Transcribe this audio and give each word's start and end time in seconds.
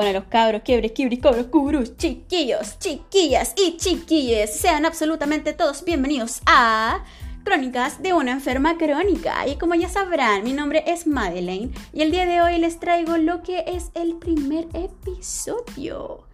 Bueno, 0.00 0.20
los 0.20 0.28
cabros, 0.30 0.62
quiebres, 0.62 0.92
quibris, 0.92 1.20
cobros, 1.20 1.48
cubrus, 1.48 1.94
chiquillos, 1.98 2.78
chiquillas 2.78 3.52
y 3.54 3.76
chiquilles, 3.76 4.50
sean 4.58 4.86
absolutamente 4.86 5.52
todos 5.52 5.84
bienvenidos 5.84 6.40
a 6.46 7.04
Crónicas 7.44 8.02
de 8.02 8.14
una 8.14 8.30
enferma 8.32 8.78
crónica. 8.78 9.46
Y 9.46 9.56
como 9.56 9.74
ya 9.74 9.90
sabrán, 9.90 10.42
mi 10.42 10.54
nombre 10.54 10.84
es 10.86 11.06
Madeleine 11.06 11.72
y 11.92 12.00
el 12.00 12.12
día 12.12 12.24
de 12.24 12.40
hoy 12.40 12.58
les 12.58 12.80
traigo 12.80 13.18
lo 13.18 13.42
que 13.42 13.62
es 13.66 13.90
el 13.92 14.14
primer 14.14 14.68
episodio. 14.72 16.24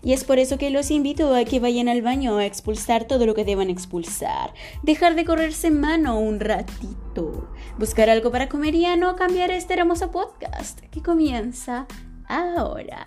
Y 0.00 0.12
es 0.12 0.22
por 0.22 0.38
eso 0.38 0.56
que 0.56 0.70
los 0.70 0.92
invito 0.92 1.34
a 1.34 1.44
que 1.44 1.58
vayan 1.58 1.88
al 1.88 2.02
baño 2.02 2.36
a 2.36 2.46
expulsar 2.46 3.06
todo 3.06 3.26
lo 3.26 3.34
que 3.34 3.44
deban 3.44 3.68
expulsar. 3.68 4.54
Dejar 4.84 5.16
de 5.16 5.24
correrse 5.24 5.72
mano 5.72 6.20
un 6.20 6.38
ratito. 6.38 7.48
Buscar 7.80 8.10
algo 8.10 8.30
para 8.30 8.48
comer 8.48 8.76
y 8.76 8.84
a 8.84 8.94
no 8.94 9.16
cambiar 9.16 9.50
este 9.50 9.74
hermoso 9.74 10.12
podcast 10.12 10.78
que 10.92 11.02
comienza 11.02 11.88
ahora. 12.28 13.06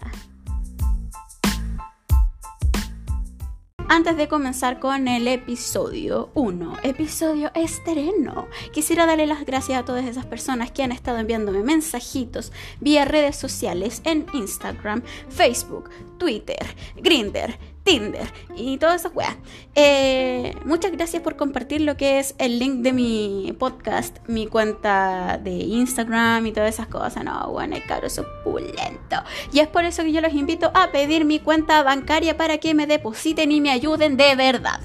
Antes 3.93 4.15
de 4.15 4.29
comenzar 4.29 4.79
con 4.79 5.09
el 5.09 5.27
episodio 5.27 6.29
1, 6.33 6.77
episodio 6.83 7.51
estreno, 7.55 8.47
quisiera 8.71 9.05
darle 9.05 9.27
las 9.27 9.45
gracias 9.45 9.77
a 9.77 9.83
todas 9.83 10.05
esas 10.05 10.25
personas 10.25 10.71
que 10.71 10.81
han 10.81 10.93
estado 10.93 11.17
enviándome 11.17 11.61
mensajitos 11.61 12.53
vía 12.79 13.03
redes 13.03 13.35
sociales 13.35 14.01
en 14.05 14.27
Instagram, 14.33 15.03
Facebook, 15.27 15.89
Twitter, 16.17 16.65
Grinder, 16.95 17.59
Tinder 17.83 18.27
y 18.55 18.77
todas 18.77 19.01
esas 19.01 19.15
weas. 19.15 19.35
Eh, 19.75 20.55
muchas 20.65 20.91
gracias 20.91 21.21
por 21.23 21.35
compartir 21.35 21.81
lo 21.81 21.97
que 21.97 22.19
es 22.19 22.35
el 22.37 22.59
link 22.59 22.81
de 22.81 22.93
mi 22.93 23.55
podcast, 23.57 24.17
mi 24.27 24.47
cuenta 24.47 25.39
de 25.43 25.51
Instagram 25.51 26.45
y 26.45 26.51
todas 26.51 26.73
esas 26.73 26.87
cosas. 26.87 27.23
No, 27.23 27.49
bueno, 27.51 27.75
el 27.75 27.83
caro 27.85 28.07
opulento. 28.17 29.17
Y 29.51 29.59
es 29.59 29.67
por 29.67 29.85
eso 29.85 30.03
que 30.03 30.11
yo 30.11 30.21
los 30.21 30.33
invito 30.33 30.71
a 30.73 30.91
pedir 30.91 31.25
mi 31.25 31.39
cuenta 31.39 31.83
bancaria 31.83 32.37
para 32.37 32.57
que 32.57 32.73
me 32.73 32.87
depositen 32.87 33.51
y 33.51 33.61
me 33.61 33.71
ayuden 33.71 34.17
de 34.17 34.35
verdad. 34.35 34.81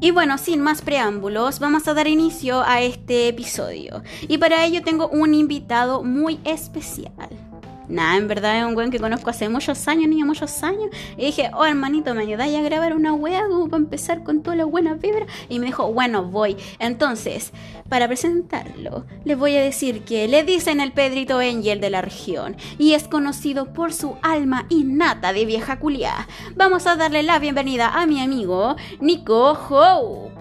Y 0.00 0.12
bueno, 0.12 0.38
sin 0.38 0.60
más 0.60 0.82
preámbulos, 0.82 1.58
vamos 1.58 1.88
a 1.88 1.94
dar 1.94 2.06
inicio 2.06 2.62
a 2.62 2.82
este 2.82 3.28
episodio. 3.28 4.02
Y 4.28 4.38
para 4.38 4.64
ello 4.64 4.82
tengo 4.82 5.08
un 5.08 5.34
invitado 5.34 6.04
muy 6.04 6.38
especial. 6.44 7.47
Nada, 7.88 8.16
en 8.16 8.28
verdad 8.28 8.58
es 8.58 8.64
un 8.64 8.76
weón 8.76 8.90
que 8.90 8.98
conozco 8.98 9.30
hace 9.30 9.48
muchos 9.48 9.88
años, 9.88 10.08
niño, 10.08 10.26
muchos 10.26 10.62
años. 10.62 10.90
Y 11.16 11.26
dije, 11.26 11.50
oh 11.54 11.64
hermanito, 11.64 12.14
¿me 12.14 12.22
ayudáis 12.22 12.56
a 12.56 12.62
grabar 12.62 12.94
una 12.94 13.14
wea 13.14 13.46
como 13.48 13.68
para 13.68 13.82
empezar 13.82 14.22
con 14.24 14.42
toda 14.42 14.56
la 14.56 14.64
buena 14.64 14.94
vibra? 14.94 15.26
Y 15.48 15.58
me 15.58 15.66
dijo, 15.66 15.92
bueno, 15.92 16.24
voy. 16.24 16.56
Entonces, 16.78 17.52
para 17.88 18.06
presentarlo, 18.06 19.06
les 19.24 19.38
voy 19.38 19.56
a 19.56 19.62
decir 19.62 20.02
que 20.04 20.28
le 20.28 20.44
dicen 20.44 20.80
el 20.80 20.92
Pedrito 20.92 21.38
Angel 21.38 21.80
de 21.80 21.90
la 21.90 22.02
región 22.02 22.56
y 22.78 22.92
es 22.92 23.08
conocido 23.08 23.72
por 23.72 23.92
su 23.92 24.16
alma 24.22 24.66
innata 24.68 25.32
de 25.32 25.46
vieja 25.46 25.78
culia. 25.78 26.28
Vamos 26.56 26.86
a 26.86 26.96
darle 26.96 27.22
la 27.22 27.38
bienvenida 27.38 27.88
a 27.88 28.06
mi 28.06 28.20
amigo 28.20 28.76
Nico 29.00 29.52
Hope. 29.52 30.37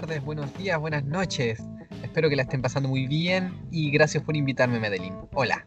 Tardes, 0.00 0.24
buenos 0.24 0.56
días, 0.56 0.80
buenas 0.80 1.04
noches. 1.04 1.62
Espero 2.02 2.30
que 2.30 2.36
la 2.36 2.42
estén 2.42 2.62
pasando 2.62 2.88
muy 2.88 3.06
bien 3.06 3.52
y 3.70 3.90
gracias 3.90 4.24
por 4.24 4.34
invitarme, 4.34 4.80
Madeline. 4.80 5.14
Hola. 5.34 5.62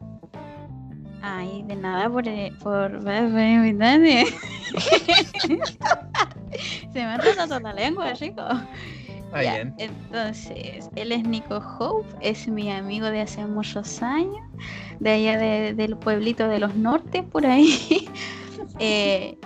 Ay, 1.21 1.63
de 1.67 1.75
nada 1.75 2.09
por, 2.09 2.27
eh, 2.27 2.51
por, 2.63 3.03
por 3.03 3.13
invitarme. 3.13 4.25
Se 6.93 6.93
me 6.95 7.03
ha 7.03 7.19
toda 7.19 7.59
la 7.59 7.73
lengua, 7.73 8.13
chico. 8.13 8.41
Ya, 9.33 9.39
bien. 9.39 9.75
Entonces, 9.77 10.89
él 10.95 11.11
es 11.11 11.27
Nico 11.27 11.57
Hope, 11.57 12.07
es 12.21 12.47
mi 12.47 12.71
amigo 12.71 13.05
de 13.11 13.21
hace 13.21 13.45
muchos 13.45 14.01
años, 14.01 14.41
de 14.99 15.11
allá 15.11 15.37
de- 15.37 15.73
del 15.75 15.95
pueblito 15.95 16.47
de 16.47 16.57
los 16.59 16.73
nortes, 16.75 17.23
por 17.23 17.45
ahí. 17.45 18.09
Eh, 18.79 19.37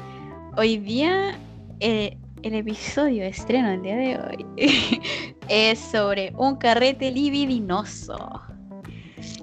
hoy 0.55 0.77
día, 0.77 1.37
eh, 1.81 2.17
el 2.43 2.55
episodio 2.55 3.23
de 3.23 3.29
estreno 3.29 3.69
el 3.71 3.81
día 3.81 3.95
de 3.95 4.17
hoy 4.17 4.45
es 5.49 5.79
sobre 5.79 6.33
un 6.37 6.55
carrete 6.57 7.11
libidinoso. 7.11 8.41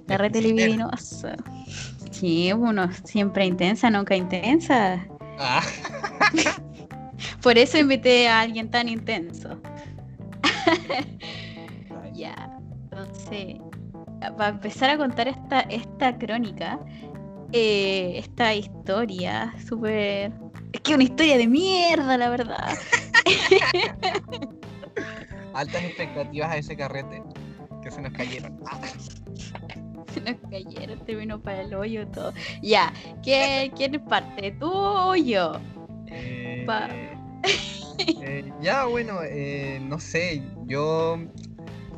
Carrete 0.07 0.41
libidinoso. 0.41 1.29
Sí, 2.11 2.53
uno 2.53 2.91
siempre 3.05 3.47
intensa, 3.47 3.91
nunca 3.91 4.15
intensa. 4.15 5.07
Ah, 5.39 5.63
Por 7.43 7.59
eso 7.59 7.79
invité 7.79 8.29
a 8.29 8.41
alguien 8.41 8.71
tan 8.71 8.89
intenso. 8.89 9.61
Ya, 12.15 12.61
entonces, 12.85 13.57
para 14.39 14.51
empezar 14.51 14.91
a 14.91 14.97
contar 14.97 15.27
esta, 15.27 15.63
esta 15.63 16.17
crónica, 16.17 16.79
eh, 17.51 18.13
esta 18.19 18.55
historia 18.55 19.53
súper... 19.67 20.33
Que 20.85 20.95
una 20.95 21.05
historia 21.05 21.39
de 21.39 21.47
mierda, 21.49 22.19
la 22.19 22.29
verdad. 22.29 22.77
altas 25.55 25.85
expectativas 25.85 26.51
a 26.51 26.57
ese 26.59 26.77
carrete 26.77 27.23
que 27.83 27.91
se 27.91 28.03
nos 28.03 28.13
cayeron. 28.13 28.61
Se 30.15 30.21
nos 30.21 30.37
cayeron, 30.49 31.05
terminó 31.05 31.41
para 31.41 31.63
el 31.63 31.75
hoyo 31.75 32.07
todo. 32.07 32.33
Ya, 32.63 32.93
¿quién, 33.25 33.73
quién 33.73 34.01
parte? 34.05 34.53
¿Tú 34.61 34.71
o 34.73 35.17
yo? 35.17 35.55
eh, 36.07 36.63
Pa- 36.67 36.89
eh, 38.23 38.53
ya, 38.61 38.85
bueno, 38.85 39.19
eh, 39.25 39.81
no 39.83 39.99
sé, 39.99 40.41
yo 40.67 41.19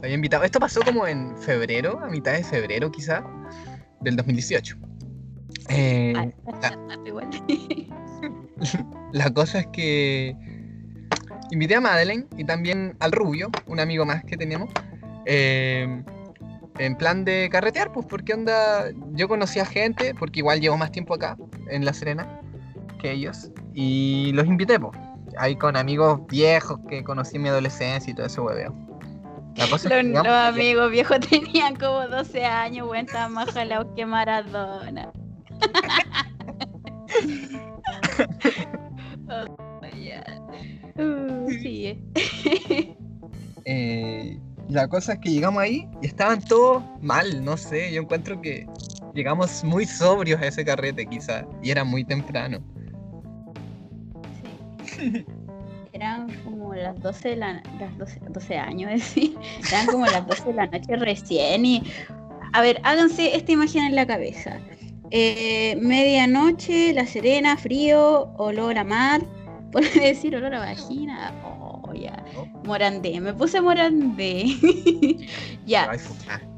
había 0.03 0.15
invitado. 0.15 0.45
Esto 0.45 0.59
pasó 0.59 0.81
como 0.81 1.07
en 1.07 1.37
febrero, 1.37 2.01
a 2.03 2.09
mitad 2.09 2.33
de 2.33 2.43
febrero 2.43 2.91
quizá, 2.91 3.23
del 4.01 4.17
2018. 4.17 4.79
Eh, 5.69 6.15
Ah, 6.17 6.27
la- 6.63 6.99
igual. 7.07 7.29
La 9.13 9.31
cosa 9.31 9.61
es 9.61 9.67
que 9.69 10.37
invité 11.51 11.77
a 11.77 11.81
Madeleine 11.81 12.27
y 12.37 12.45
también 12.45 12.97
al 13.01 13.13
Rubio, 13.13 13.51
un 13.67 13.81
amigo 13.81 14.05
más 14.05 14.25
que 14.25 14.37
tenemos, 14.37 14.71
eh, 15.27 16.03
en 16.79 16.97
plan 16.97 17.25
de 17.25 17.49
carretear, 17.51 17.93
pues 17.93 18.07
porque 18.07 18.35
onda, 18.35 18.91
yo 19.13 19.29
conocí 19.29 19.61
a 19.61 19.65
gente, 19.65 20.15
porque 20.15 20.41
igual 20.41 20.61
llevo 20.61 20.77
más 20.77 20.93
tiempo 20.93 21.15
acá, 21.15 21.37
en 21.71 21.85
La 21.85 21.93
Serena, 21.93 22.41
que 23.01 23.13
ellos, 23.13 23.51
y 23.75 24.33
los 24.33 24.47
invité, 24.47 24.79
pues, 24.79 24.99
ahí 25.39 25.57
con 25.57 25.77
amigos 25.77 26.21
viejos 26.29 26.79
que 26.89 27.05
conocí 27.05 27.37
en 27.37 27.43
mi 27.43 27.49
adolescencia 27.49 28.11
y 28.11 28.15
todo 28.15 28.27
ese 28.27 28.41
hueveo. 28.41 28.75
Los, 29.71 29.85
los 29.85 30.27
amigos 30.27 30.91
viejos 30.91 31.21
tenían 31.31 31.77
como 31.77 32.07
12 32.09 32.45
años, 32.45 32.89
weón, 32.89 33.07
estaban 33.07 33.33
más 33.33 33.51
jalados 33.53 33.87
que 33.97 34.05
Maradona. 34.05 35.11
Oh. 39.29 39.67
Uh, 40.99 41.51
sigue. 41.51 41.99
Eh, 43.69 44.39
la 44.69 44.87
cosa 44.87 45.15
es 45.15 45.19
que 45.19 45.31
llegamos 45.31 45.61
ahí 45.61 45.89
y 46.01 46.07
estaban 46.07 46.41
todos 46.41 46.85
mal, 47.03 47.45
no 47.45 47.57
sé, 47.57 47.93
yo 47.93 48.03
encuentro 48.03 48.41
que 48.41 48.65
llegamos 49.13 49.65
muy 49.65 49.85
sobrios 49.87 50.41
a 50.41 50.47
ese 50.47 50.65
carrete 50.65 51.05
quizá, 51.05 51.45
y 51.65 51.73
era 51.73 51.83
muy 51.83 52.05
temprano. 52.05 52.61
Sí. 54.89 55.27
Eran 55.93 56.33
como 56.45 56.77
las 56.77 56.95
12 57.01 57.31
de 57.31 57.37
la 57.39 57.61
las 57.81 57.99
12, 57.99 58.21
12 58.29 58.57
años, 58.57 58.91
es 58.95 59.01
decir, 59.01 59.37
eran 59.69 59.87
como 59.87 60.07
las 60.07 60.25
12 60.25 60.45
de 60.45 60.53
la 60.53 60.67
noche 60.67 60.95
recién 60.95 61.67
y 61.67 61.83
a 62.53 62.61
ver, 62.61 62.81
háganse 62.85 63.35
esta 63.35 63.51
imagen 63.51 63.83
en 63.83 63.97
la 63.97 64.07
cabeza. 64.07 64.61
Eh, 65.11 65.77
medianoche, 65.81 66.93
La 66.93 67.07
Serena, 67.07 67.57
frío, 67.57 68.33
olor 68.39 68.79
a 68.79 68.85
mar, 68.85 69.21
por 69.73 69.83
decir 69.93 70.37
olor 70.37 70.55
a 70.55 70.61
vagina. 70.61 71.33
Oh, 71.45 71.93
ya. 71.95 72.25
Morandé, 72.65 73.21
me 73.21 73.33
puse 73.35 73.61
Morandé. 73.61 74.47
ya, 75.67 75.89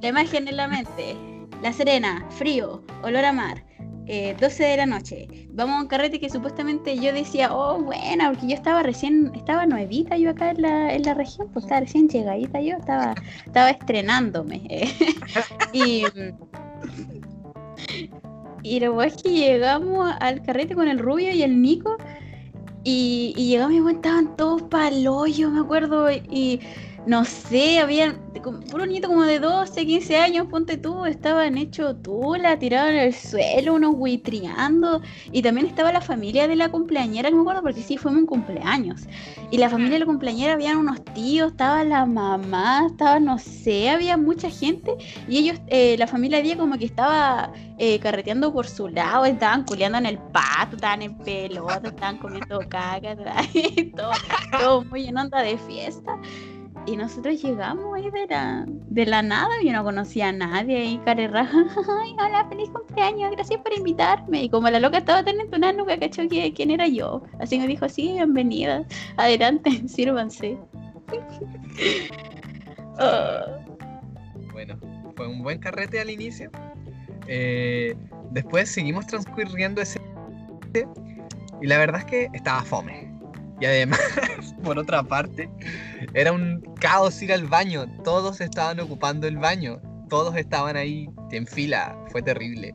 la 0.03 0.09
imagen 0.09 0.49
en 0.49 0.57
la 0.57 0.69
mente. 0.69 1.17
La 1.63 1.73
Serena, 1.73 2.27
frío, 2.31 2.83
olor 3.03 3.25
a 3.25 3.33
mar. 3.33 3.65
eh, 4.07 4.35
12 4.41 4.65
de 4.65 4.77
la 4.79 4.87
noche. 4.87 5.29
Vamos 5.51 5.77
a 5.79 5.83
un 5.83 5.89
carrete 5.89 6.19
que 6.19 6.31
supuestamente 6.31 6.99
yo 6.99 7.13
decía, 7.13 7.55
oh, 7.55 7.79
buena, 7.83 8.31
porque 8.31 8.49
yo 8.49 8.55
estaba 8.55 8.83
recién, 8.83 9.31
estaba 9.35 9.67
nuevita 9.67 10.17
yo 10.17 10.31
acá 10.31 10.51
en 10.51 10.63
la, 10.63 10.95
en 10.95 11.03
la 11.03 11.15
región, 11.15 11.49
pues 11.53 11.67
estaba 11.67 11.81
recién 11.83 12.09
llegadita 12.09 12.61
yo, 12.61 12.77
estaba, 12.77 13.15
estaba 13.47 13.71
estrenándome. 13.71 14.63
y, 15.73 16.05
y 18.69 18.81
lo 18.81 19.03
es 19.03 19.23
que 19.23 19.31
llegamos 19.31 20.13
al 20.21 20.43
carrete 20.43 20.75
con 20.75 20.89
el 20.89 20.99
rubio 20.99 21.33
y 21.33 21.43
el 21.43 21.61
Nico. 21.61 21.97
Y, 22.85 23.35
y 23.37 23.49
llegamos 23.49 23.93
y 23.93 23.97
estaban 23.97 24.37
todos 24.37 24.63
pa'l 24.63 25.07
hoyo, 25.07 25.51
me 25.51 25.61
acuerdo. 25.61 26.11
Y 26.11 26.61
no 27.07 27.25
sé, 27.25 27.79
habían 27.79 28.29
puro 28.71 28.87
niñito 28.87 29.09
como 29.09 29.23
de 29.23 29.39
12, 29.39 29.87
15 29.87 30.17
años, 30.17 30.47
ponte 30.49 30.77
tú, 30.77 31.05
estaban 31.05 31.57
hechos 31.57 32.01
tula, 32.03 32.59
tirados 32.59 32.91
en 32.91 32.97
el 32.97 33.15
suelo, 33.15 33.75
unos 33.75 33.95
huitriando. 33.97 35.01
Y 35.33 35.43
también 35.43 35.67
estaba 35.67 35.93
la 35.93 36.01
familia 36.01 36.49
de 36.49 36.57
la 36.57 36.71
cumpleañera, 36.71 37.29
que 37.29 37.35
me 37.35 37.43
acuerdo 37.43 37.63
porque 37.63 37.83
sí, 37.83 37.97
fue 37.97 38.13
un 38.13 38.27
cumpleaños. 38.27 39.03
Y 39.51 39.59
la 39.59 39.69
familia 39.69 39.95
de 39.95 40.01
la 40.01 40.07
cumpleañera, 40.07 40.55
habían 40.55 40.77
unos 40.79 41.03
tíos, 41.15 41.53
estaba 41.53 41.85
la 41.85 42.07
mamá, 42.07 42.87
estaba, 42.87 43.19
no 43.21 43.39
sé, 43.39 43.91
había 43.91 44.17
mucha 44.17 44.51
gente. 44.51 44.95
Y 45.29 45.39
ellos, 45.39 45.61
eh, 45.69 45.97
la 45.99 46.07
familia 46.07 46.39
había 46.39 46.57
como 46.57 46.79
que 46.79 46.85
estaba 46.85 47.53
eh, 47.79 47.99
carreteando 48.01 48.53
por 48.53 48.67
su 48.67 48.89
lado, 48.89 49.25
estaban 49.25 49.65
culeando 49.65 49.99
en 49.99 50.07
el 50.07 50.19
pato, 50.19 50.77
estaban 50.77 51.03
en 51.03 51.17
pelota, 51.19 51.89
estaban 51.89 52.19
comiendo 52.19 52.59
caca, 52.69 53.17
todo, 53.97 54.11
todo 54.59 54.85
muy 54.85 55.07
en 55.07 55.17
onda 55.17 55.43
de 55.43 55.59
fiesta. 55.59 56.19
Y 56.89 56.97
nosotros 56.97 57.43
llegamos 57.43 57.95
ahí 57.95 58.11
de 58.11 58.27
la, 58.27 58.65
de 58.67 59.05
la 59.05 59.21
nada, 59.21 59.51
yo 59.63 59.73
no 59.73 59.85
conocía 59.85 60.29
a 60.29 60.33
nadie, 60.33 60.85
y 60.85 60.99
carerraja, 60.99 61.67
ay, 62.03 62.13
hola, 62.13 62.47
feliz 62.49 62.71
cumpleaños, 62.71 63.31
gracias 63.33 63.61
por 63.61 63.77
invitarme. 63.77 64.45
Y 64.45 64.49
como 64.49 64.71
la 64.71 64.81
loca 64.81 64.97
estaba 64.97 65.23
teniendo 65.23 65.55
una 65.59 65.71
nube, 65.71 65.99
cachó 65.99 66.27
que, 66.29 66.55
quién 66.55 66.71
era 66.71 66.89
yo. 66.89 67.23
Así 67.41 67.59
me 67.59 67.67
dijo, 67.67 67.87
sí, 67.91 68.13
bienvenida, 68.15 68.87
adelante, 69.19 69.71
sírvanse. 69.89 70.59
Ah. 72.99 73.45
Bueno, 74.53 74.77
fue 75.15 75.29
un 75.29 75.45
buen 75.45 75.61
carrete 75.61 76.01
al 76.01 76.11
inicio. 76.11 76.51
Eh, 77.29 77.95
después 78.33 78.69
seguimos 78.69 79.07
transcurriendo 79.07 79.81
ese... 79.81 80.01
Y 81.63 81.67
la 81.69 81.79
verdad 81.79 82.01
es 82.01 82.07
que 82.07 82.29
estaba 82.35 82.65
fome. 82.65 83.08
Y 83.61 83.67
además, 83.67 84.01
por 84.63 84.79
otra 84.79 85.03
parte, 85.03 85.51
era 86.15 86.33
un 86.33 86.61
caos 86.81 87.21
ir 87.23 87.33
al 87.33 87.47
baño. 87.47 87.87
Todos 88.05 88.41
estaban 88.41 88.81
ocupando 88.81 89.27
el 89.27 89.37
baño. 89.37 89.81
Todos 90.09 90.37
estaban 90.37 90.77
ahí 90.77 91.09
en 91.33 91.47
fila. 91.47 91.97
Fue 92.11 92.23
terrible. 92.23 92.75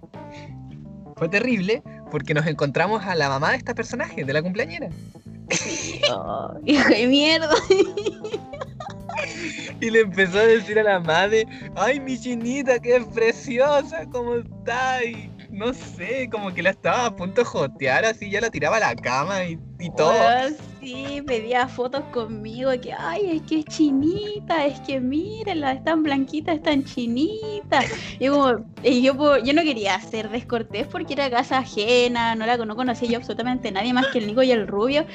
Fue 1.15 1.29
terrible 1.29 1.83
porque 2.11 2.33
nos 2.33 2.45
encontramos 2.47 3.03
a 3.05 3.15
la 3.15 3.29
mamá 3.29 3.51
de 3.51 3.57
esta 3.57 3.73
personaje, 3.73 4.23
de 4.23 4.33
la 4.33 4.41
cumpleañera. 4.41 4.89
Oh, 6.11 6.53
hijo 6.65 6.89
de 6.89 7.07
mierda. 7.07 7.55
Y 9.79 9.89
le 9.89 10.01
empezó 10.01 10.39
a 10.39 10.43
decir 10.43 10.79
a 10.79 10.83
la 10.83 10.99
madre, 10.99 11.45
ay 11.75 11.99
mi 11.99 12.17
chinita, 12.19 12.79
qué 12.79 13.05
preciosa, 13.13 14.05
¿cómo 14.11 14.35
está? 14.35 15.03
Y 15.03 15.29
no 15.53 15.71
sé, 15.71 16.29
como 16.31 16.51
que 16.51 16.63
la 16.63 16.71
estaba 16.71 17.05
a 17.05 17.15
punto 17.15 17.41
de 17.41 17.45
jotear, 17.45 18.05
así 18.05 18.29
ya 18.31 18.41
la 18.41 18.49
tiraba 18.49 18.77
a 18.77 18.79
la 18.79 18.95
cama 18.95 19.45
y, 19.45 19.59
todo. 19.95 20.13
sí, 20.79 21.21
pedía 21.27 21.67
fotos 21.67 22.03
conmigo, 22.11 22.71
que 22.81 22.91
ay, 22.91 23.37
es 23.37 23.41
que 23.43 23.59
es 23.59 23.65
chinita, 23.65 24.65
es 24.65 24.79
que 24.79 24.99
mírenla, 24.99 25.73
es 25.73 25.83
tan 25.83 26.01
blanquita, 26.01 26.53
es 26.53 26.63
tan 26.63 26.83
chinita. 26.83 27.81
Y, 28.17 28.29
como, 28.29 28.65
y 28.81 29.03
yo, 29.03 29.37
yo 29.37 29.53
no 29.53 29.61
quería 29.61 29.99
ser 30.01 30.29
descortés 30.29 30.87
porque 30.87 31.13
era 31.13 31.29
casa 31.29 31.59
ajena, 31.59 32.33
no 32.33 32.47
la 32.47 32.57
no 32.57 32.75
conocía 32.75 33.09
yo 33.09 33.17
absolutamente 33.17 33.71
nadie 33.71 33.93
más 33.93 34.07
que 34.07 34.19
el 34.19 34.27
Nico 34.27 34.41
y 34.41 34.51
el 34.51 34.67
Rubio. 34.67 35.05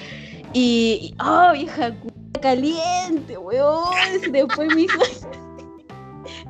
Y, 0.52 1.14
oh, 1.18 1.52
hija 1.54 1.94
caliente, 2.40 3.36
weón. 3.36 4.32
Después 4.32 4.74
me 4.74 4.82
hizo. 4.82 4.98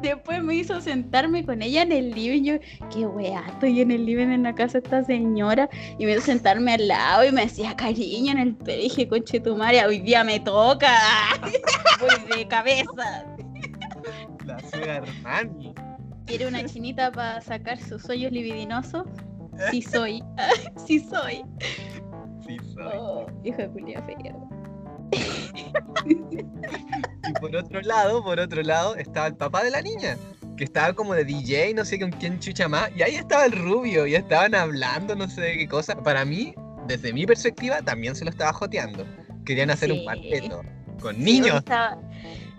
Después 0.03 0.43
me 0.45 0.55
hizo 0.55 0.81
sentarme 0.81 1.45
con 1.45 1.61
ella 1.61 1.83
en 1.83 1.93
el 1.93 2.11
living. 2.11 2.43
Yo, 2.45 2.55
qué 2.93 3.07
weá, 3.07 3.45
estoy 3.49 3.81
en 3.81 3.91
el 3.91 4.07
living 4.07 4.29
en 4.29 4.45
la 4.45 4.55
casa 4.55 4.75
de 4.75 4.85
esta 4.85 5.05
señora. 5.05 5.69
Y 5.99 6.07
me 6.07 6.13
hizo 6.13 6.23
sentarme 6.23 6.75
al 6.75 6.89
lado 6.89 7.25
y 7.25 7.33
me 7.33 7.43
decía 7.43 7.75
cariño 7.75 8.33
en 8.33 8.39
el 8.39 8.55
pelo. 8.55 8.81
Y 8.81 8.85
dije, 8.85 9.09
conche 9.09 9.41
tu 9.41 9.57
madre, 9.57 9.85
hoy 9.87 10.01
día 10.01 10.23
me 10.23 10.39
toca. 10.41 10.95
Voy 12.01 12.37
de 12.37 12.47
cabeza. 12.47 13.27
La 14.47 14.59
suega 14.71 14.97
Armani. 14.97 15.75
¿Quiere 16.27 16.47
una 16.47 16.65
chinita 16.65 17.11
para 17.11 17.41
sacar 17.41 17.79
sus 17.79 18.09
hoyos 18.09 18.31
libidinosos? 18.31 19.05
Sí 19.71 19.83
soy. 19.83 20.23
sí 20.87 21.01
soy. 21.01 21.43
Sí 22.47 22.57
soy. 22.75 22.93
Oh, 22.95 23.27
hijo 23.43 23.57
de 23.57 23.69
Julia 23.69 24.03
Fierro 24.03 24.49
y 26.07 27.33
por 27.41 27.55
otro 27.57 27.81
lado, 27.81 28.23
por 28.23 28.39
otro 28.41 28.63
lado, 28.63 28.97
estaba 28.97 29.27
el 29.27 29.37
papá 29.37 29.63
de 29.65 29.71
la 29.71 29.83
niña, 29.83 30.17
que 30.57 30.65
estaba 30.65 30.93
como 30.93 31.15
de 31.15 31.25
DJ, 31.25 31.75
no 31.75 31.85
sé 31.85 31.99
con 31.99 32.11
quién 32.11 32.39
chucha 32.41 32.69
más, 32.69 32.91
y 32.97 33.03
ahí 33.03 33.15
estaba 33.15 33.45
el 33.45 33.53
rubio, 33.53 34.07
y 34.07 34.15
estaban 34.15 34.55
hablando, 34.55 35.15
no 35.15 35.29
sé 35.29 35.41
de 35.41 35.59
qué 35.59 35.69
cosa. 35.69 35.97
Para 35.97 36.25
mí, 36.25 36.55
desde 36.87 37.13
mi 37.13 37.27
perspectiva, 37.27 37.83
también 37.83 38.15
se 38.17 38.25
lo 38.25 38.31
estaba 38.31 38.53
joteando. 38.53 39.05
Querían 39.45 39.71
hacer 39.71 39.93
un 39.93 40.05
cuarteto 40.05 40.63
con 41.01 41.23
niños. 41.23 41.63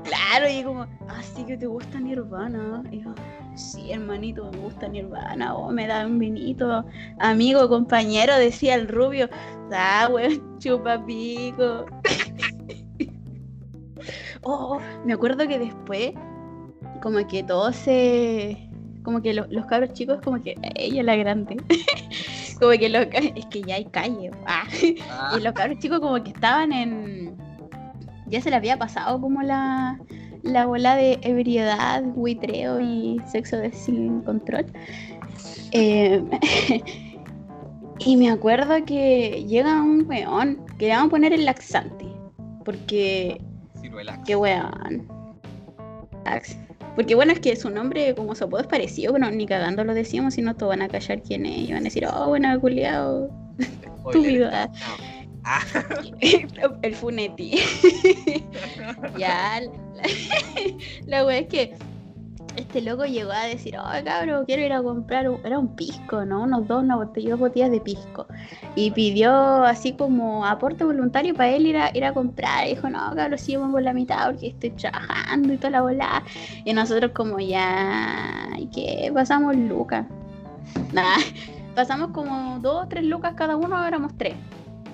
Claro, 0.03 0.49
y 0.49 0.63
como, 0.63 0.83
así 1.09 1.41
ah, 1.41 1.45
que 1.45 1.57
te 1.57 1.67
gusta 1.67 1.99
Nirvana. 1.99 2.83
Y 2.89 3.03
yo, 3.03 3.13
sí, 3.55 3.91
hermanito, 3.91 4.49
me 4.51 4.57
gusta 4.59 4.87
Nirvana. 4.87 5.53
Oh, 5.53 5.71
me 5.71 5.87
da 5.87 6.05
un 6.05 6.19
vinito. 6.19 6.85
Amigo, 7.19 7.67
compañero, 7.67 8.35
decía 8.37 8.75
el 8.75 8.87
rubio. 8.87 9.29
Ah, 9.73 10.09
weón, 10.11 10.57
chupa 10.59 11.03
pico. 11.05 11.85
Oh, 14.44 14.80
me 15.06 15.13
acuerdo 15.13 15.47
que 15.47 15.59
después, 15.59 16.12
como 17.01 17.25
que 17.27 17.44
todos 17.44 17.75
se. 17.75 18.69
Como 19.03 19.21
que 19.21 19.33
los 19.33 19.65
cabros 19.65 19.94
chicos, 19.94 20.19
como 20.24 20.41
que 20.41 20.56
ella 20.75 21.03
la 21.03 21.15
grande. 21.15 21.57
como 22.59 22.71
que 22.71 22.89
los, 22.89 23.07
es 23.13 23.45
que 23.47 23.62
ya 23.62 23.75
hay 23.75 23.86
calle. 23.86 24.31
Ah. 24.45 24.63
Ah. 25.09 25.33
Y 25.38 25.41
los 25.41 25.53
cabros 25.53 25.80
chicos, 25.80 26.00
como 26.00 26.21
que 26.24 26.31
estaban 26.31 26.71
en 26.74 27.38
ya 28.30 28.41
se 28.41 28.50
le 28.50 28.56
había 28.56 28.77
pasado 28.77 29.19
como 29.19 29.41
la, 29.41 30.00
la 30.44 30.65
bola 30.65 30.95
de 30.95 31.19
ebriedad, 31.21 32.03
buitreo 32.03 32.80
y 32.80 33.19
sexo 33.31 33.57
de 33.57 33.71
sin 33.71 34.21
control. 34.21 34.65
Eh, 35.71 36.24
y 38.00 38.18
me 38.18 38.30
acuerdo 38.30 38.85
que 38.85 39.45
llega 39.47 39.81
un 39.81 40.06
weón 40.07 40.65
que 40.77 40.88
le 40.88 40.94
vamos 40.94 41.07
a 41.07 41.12
poner 41.12 41.33
el 41.33 41.45
laxante. 41.45 42.06
Porque. 42.63 43.42
Qué 44.25 44.35
weón. 44.35 45.07
Porque 46.95 47.15
bueno, 47.15 47.31
es 47.31 47.39
que 47.39 47.55
su 47.55 47.69
nombre 47.69 48.13
como 48.15 48.35
su 48.35 48.43
apodo 48.43 48.61
es 48.61 48.67
parecido, 48.67 49.13
pero 49.13 49.31
ni 49.31 49.45
cagando 49.45 49.83
lo 49.83 49.93
decíamos, 49.93 50.33
sino 50.33 50.55
todos 50.55 50.71
van 50.71 50.81
a 50.81 50.89
callar 50.89 51.21
quién 51.21 51.45
es. 51.45 51.69
Y 51.69 51.71
van 51.71 51.81
a 51.81 51.83
decir, 51.85 52.05
oh, 52.05 52.27
bueno, 52.27 52.59
culiado. 52.59 53.29
tu 54.11 54.21
vida. 54.21 54.69
el 56.81 56.95
funeti. 56.95 57.59
ya, 59.18 59.61
la, 61.06 61.25
wea 61.25 61.39
es 61.39 61.47
que 61.47 61.73
este 62.59 62.81
loco 62.81 63.06
llegó 63.06 63.31
a 63.31 63.45
decir, 63.45 63.75
oh 63.78 64.04
cabrón, 64.04 64.45
quiero 64.45 64.63
ir 64.63 64.73
a 64.73 64.81
comprar, 64.81 65.30
un, 65.30 65.39
era 65.45 65.57
un 65.57 65.75
pisco, 65.75 66.25
¿no? 66.25 66.44
Unos 66.44 66.68
dos, 66.68 66.83
una 66.83 66.95
botella, 66.95 67.31
dos 67.31 67.39
botellas 67.39 67.71
de 67.71 67.81
pisco. 67.81 68.28
Y 68.75 68.92
pidió 68.92 69.31
así 69.63 69.94
como 69.94 70.45
aporte 70.45 70.83
voluntario 70.83 71.33
para 71.33 71.49
él 71.49 71.68
ir 71.68 71.78
a, 71.78 71.92
ir 71.95 72.06
a 72.06 72.13
comprar. 72.13 72.68
Dijo, 72.68 72.89
no, 72.89 72.99
cabrón, 73.16 73.37
sí, 73.37 73.57
por 73.57 73.81
la 73.81 73.94
mitad 73.94 74.31
porque 74.31 74.47
estoy 74.47 74.71
trabajando 74.71 75.54
y 75.54 75.57
toda 75.57 75.71
la 75.71 75.81
bola. 75.81 76.23
Y 76.66 76.73
nosotros 76.73 77.11
como 77.13 77.39
ya, 77.39 78.49
¿y 78.57 78.68
qué? 78.68 79.11
Pasamos 79.13 79.56
lucas. 79.56 80.06
Nada, 80.94 81.16
pasamos 81.75 82.11
como 82.11 82.59
dos, 82.59 82.87
tres 82.89 83.04
lucas 83.04 83.33
cada 83.35 83.56
uno, 83.56 83.83
éramos 83.85 84.16
tres 84.18 84.35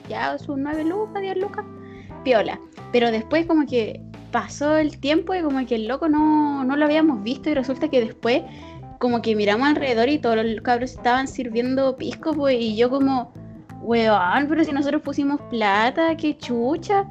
ya 0.07 0.37
sus 0.37 0.57
9 0.57 0.83
lucas, 0.85 1.21
10 1.21 1.37
lucas, 1.37 1.65
piola. 2.23 2.59
Pero 2.91 3.11
después 3.11 3.45
como 3.45 3.65
que 3.65 4.01
pasó 4.35 4.75
el 4.75 4.99
tiempo 4.99 5.33
y 5.33 5.41
como 5.41 5.65
que 5.65 5.75
el 5.75 5.87
loco 5.87 6.09
no, 6.09 6.65
no 6.65 6.75
lo 6.75 6.83
habíamos 6.83 7.23
visto 7.23 7.49
y 7.49 7.53
resulta 7.53 7.87
que 7.87 8.01
después 8.01 8.41
como 8.99 9.21
que 9.21 9.33
miramos 9.33 9.65
alrededor 9.65 10.09
y 10.09 10.19
todos 10.19 10.35
los 10.35 10.61
cabros 10.61 10.91
estaban 10.91 11.29
sirviendo 11.29 11.95
pisco, 11.95 12.33
pues, 12.33 12.57
y 12.59 12.75
yo 12.75 12.89
como, 12.89 13.31
weón, 13.79 14.47
pero 14.49 14.65
si 14.65 14.73
nosotros 14.73 15.01
pusimos 15.03 15.39
plata, 15.49 16.17
qué 16.17 16.37
chucha. 16.37 17.07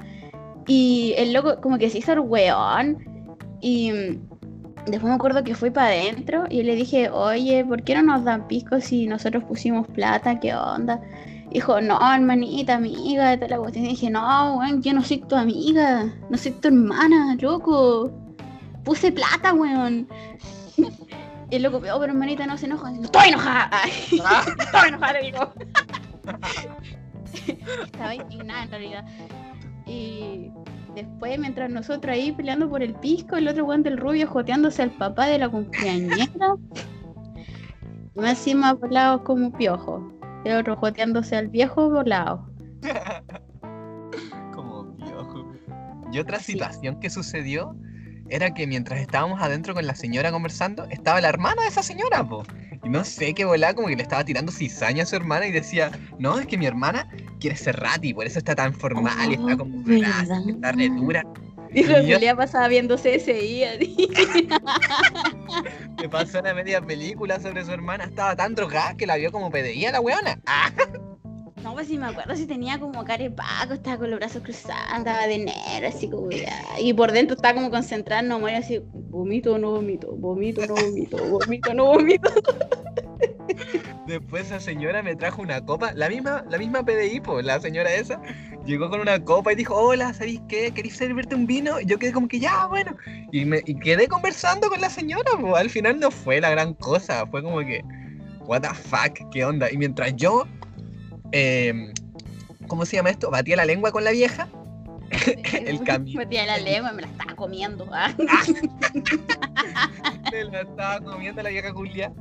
Y 0.67 1.15
el 1.17 1.33
loco 1.33 1.63
como 1.63 1.79
que 1.79 1.89
se 1.89 1.97
hizo 1.97 2.13
el 2.13 2.21
weón. 2.21 2.99
Y 3.63 3.91
después 4.85 5.05
me 5.05 5.15
acuerdo 5.15 5.43
que 5.45 5.55
fui 5.55 5.71
para 5.71 5.87
adentro 5.87 6.45
y 6.51 6.63
le 6.63 6.75
dije, 6.75 7.09
oye, 7.09 7.65
¿por 7.65 7.85
qué 7.85 7.95
no 7.95 8.03
nos 8.03 8.25
dan 8.25 8.47
pisco 8.49 8.83
si 8.83 9.07
nosotros 9.07 9.45
pusimos 9.45 9.87
plata? 9.89 10.41
¿Qué 10.41 10.55
onda? 10.55 11.01
Dijo, 11.55 11.81
no, 11.81 12.01
hermanita, 12.13 12.75
amiga, 12.75 13.39
te 13.39 13.49
la 13.49 13.59
cuestión. 13.59 13.85
Y 13.85 13.91
dije, 13.91 14.11
no, 14.11 14.57
weón, 14.57 14.83
yo 14.83 14.93
no 14.93 15.05
soy 15.05 15.19
tu 15.19 15.37
amiga, 15.37 16.13
no 16.29 16.37
soy 16.37 16.51
tu 16.51 16.67
hermana, 16.67 17.37
loco. 17.41 18.11
Puse 18.85 19.13
plata, 19.13 19.55
weón. 19.55 20.09
Y 21.51 21.57
el 21.57 21.63
loco, 21.63 21.77
oh, 21.77 22.01
pero 22.01 22.07
hermanita, 22.07 22.47
no 22.47 22.57
se 22.57 22.67
enoja. 22.67 22.91
estoy 22.91 23.29
enojada. 23.29 23.71
Ah. 24.25 24.45
estoy 24.59 24.89
enojada, 24.89 25.13
le 25.13 25.23
digo. 25.23 25.53
Estaba 27.85 28.15
indignada 28.15 28.63
en 28.65 28.71
realidad. 28.71 29.05
Y 29.87 30.51
después, 30.97 31.39
mientras 31.39 31.71
nosotros 31.71 32.15
ahí 32.15 32.33
peleando 32.33 32.69
por 32.69 32.83
el 32.83 32.95
pisco, 32.95 33.37
el 33.37 33.47
otro 33.47 33.65
weón 33.67 33.85
del 33.85 33.99
rubio 33.99 34.27
joteándose 34.27 34.83
al 34.83 34.91
papá 34.91 35.27
de 35.27 35.39
la 35.39 35.49
cumpleañera. 35.49 36.57
más 38.17 38.31
encima 38.31 38.73
volados 38.73 39.21
como 39.21 39.53
piojo. 39.53 40.14
El 40.45 40.57
otro 40.57 40.77
joteándose 40.77 41.37
al 41.37 41.49
viejo 41.49 41.91
volado. 41.91 42.47
Como 44.55 44.85
viejo. 44.97 45.53
Y 46.13 46.19
otra 46.19 46.39
situación 46.39 47.01
que 47.01 47.11
sucedió 47.11 47.75
era 48.29 48.53
que 48.55 48.67
mientras 48.67 49.01
estábamos 49.01 49.41
adentro 49.43 49.75
con 49.75 49.87
la 49.87 49.95
señora 49.95 50.31
conversando, 50.33 50.85
estaba 50.91 51.21
la 51.21 51.29
hermana 51.29 51.63
de 51.63 51.69
esa 51.69 51.83
señora, 51.83 52.27
po. 52.27 52.45
Y 52.83 52.89
no 52.89 53.05
sé 53.05 53.35
qué 53.35 53.45
volaba, 53.45 53.75
como 53.75 53.89
que 53.89 53.97
le 53.97 54.03
estaba 54.03 54.25
tirando 54.25 54.53
cizaña 54.53 55.03
a 55.03 55.07
su 55.07 55.17
hermana 55.17 55.47
y 55.47 55.53
decía, 55.53 55.91
no, 56.19 56.39
es 56.39 56.47
que 56.47 56.59
mi 56.59 56.67
hermana 56.67 57.09
quiere 57.41 57.57
ser 57.57 57.77
rati, 57.81 58.13
por 58.13 58.27
eso 58.27 58.39
está 58.39 58.55
tan 58.55 58.75
formal 58.75 59.31
y 59.31 59.35
está 59.35 59.57
como 59.57 59.79
Oh, 59.79 59.83
¿verdad? 59.85 60.25
grasa, 60.27 60.43
está 60.47 60.73
re 60.73 60.89
dura. 60.89 61.23
Y 61.75 61.83
yo- 61.85 61.97
Julia 62.15 62.37
pasaba 62.37 62.69
viendo 62.69 62.97
CSI. 62.97 63.65
así. 63.65 64.09
Me 66.01 66.09
pasó 66.09 66.41
una 66.41 66.55
media 66.55 66.81
película 66.81 67.41
sobre 67.41 67.65
su 67.65 67.73
hermana, 67.73 68.05
estaba 68.05 68.37
tan 68.37 68.55
drogada 68.55 68.95
que 68.97 69.07
la 69.07 69.17
vio 69.17 69.33
como 69.33 69.51
PDI 69.51 69.87
a 69.87 69.93
la 69.93 70.01
weona. 70.01 70.39
Ah, 70.47 70.71
No, 71.63 71.73
pues 71.73 71.87
sí 71.89 71.97
me 71.97 72.07
acuerdo 72.07 72.37
si 72.37 72.47
tenía 72.47 72.79
como 72.79 73.05
carepaco, 73.05 73.73
estaba 73.73 73.97
con 73.97 74.11
los 74.11 74.21
brazos 74.21 74.43
cruzados, 74.43 74.83
andaba 74.91 75.27
de 75.27 75.39
negro, 75.39 75.89
así 75.89 76.11
como 76.11 76.31
ya. 76.31 76.63
Y 76.79 76.93
por 76.93 77.11
dentro 77.11 77.37
estaba 77.37 77.55
como 77.55 77.71
concentrada 77.71 78.21
en 78.21 78.29
no 78.29 78.47
así, 78.47 78.83
vomito, 78.93 79.57
no 79.57 79.71
vomito, 79.71 80.13
vomito, 80.15 80.67
no 80.67 80.75
vomito, 80.75 81.17
vomito, 81.27 81.75
no 81.75 81.85
vomito. 81.87 82.31
Después 84.07 84.47
esa 84.47 84.61
señora 84.61 85.03
me 85.03 85.17
trajo 85.17 85.43
una 85.43 85.65
copa, 85.65 85.93
la 85.95 86.09
misma, 86.09 86.45
la 86.49 86.59
misma 86.59 86.85
PDI, 86.85 87.21
la 87.43 87.61
señora 87.61 87.93
esa, 87.93 88.21
llegó 88.67 88.91
con 88.91 89.01
una 89.01 89.23
copa 89.23 89.53
y 89.53 89.57
dijo, 89.57 89.75
hola, 89.75 90.13
¿sabéis 90.13 90.41
qué? 90.49 90.73
¿Queréis 90.73 90.97
servirte 90.97 91.35
un 91.35 91.47
vino? 91.47 91.81
Y 91.81 91.87
yo 91.87 91.99
quedé 91.99 92.13
como 92.13 92.29
que 92.29 92.39
ya, 92.39 92.67
bueno. 92.67 92.97
Y, 93.33 93.45
me, 93.45 93.63
y 93.65 93.79
quedé 93.79 94.09
conversando 94.09 94.69
con 94.69 94.81
la 94.81 94.91
señora, 94.91 95.31
al 95.57 95.71
final 95.71 96.01
no 96.01 96.11
fue 96.11 96.41
la 96.41 96.51
gran 96.51 96.75
cosa, 96.75 97.27
fue 97.27 97.43
como 97.43 97.61
que, 97.61 97.83
what 98.41 98.63
the 98.63 98.69
fuck, 98.69 99.31
qué 99.31 99.45
onda. 99.45 99.71
Y 99.71 99.79
mientras 99.79 100.15
yo, 100.17 100.47
em, 101.33 101.93
¿cómo 102.69 102.85
se 102.85 102.97
llama 102.97 103.11
esto? 103.11 103.31
Batía 103.31 103.57
la 103.57 103.65
lengua 103.65 103.91
con 103.91 104.05
la 104.05 104.11
vieja, 104.11 104.49
El 105.53 105.83
camino. 105.85 106.19
Metía 106.19 106.47
la 106.47 106.59
lengua 106.59 106.93
me 106.93 107.03
la 107.03 107.09
estaba 107.09 107.35
comiendo. 107.35 107.87
ah. 107.93 108.15
se 110.31 110.45
la 110.45 110.63
estaba 110.63 111.01
comiendo 111.01 111.43
la 111.43 111.51
vieja 111.51 111.73
Julia. 111.73 112.13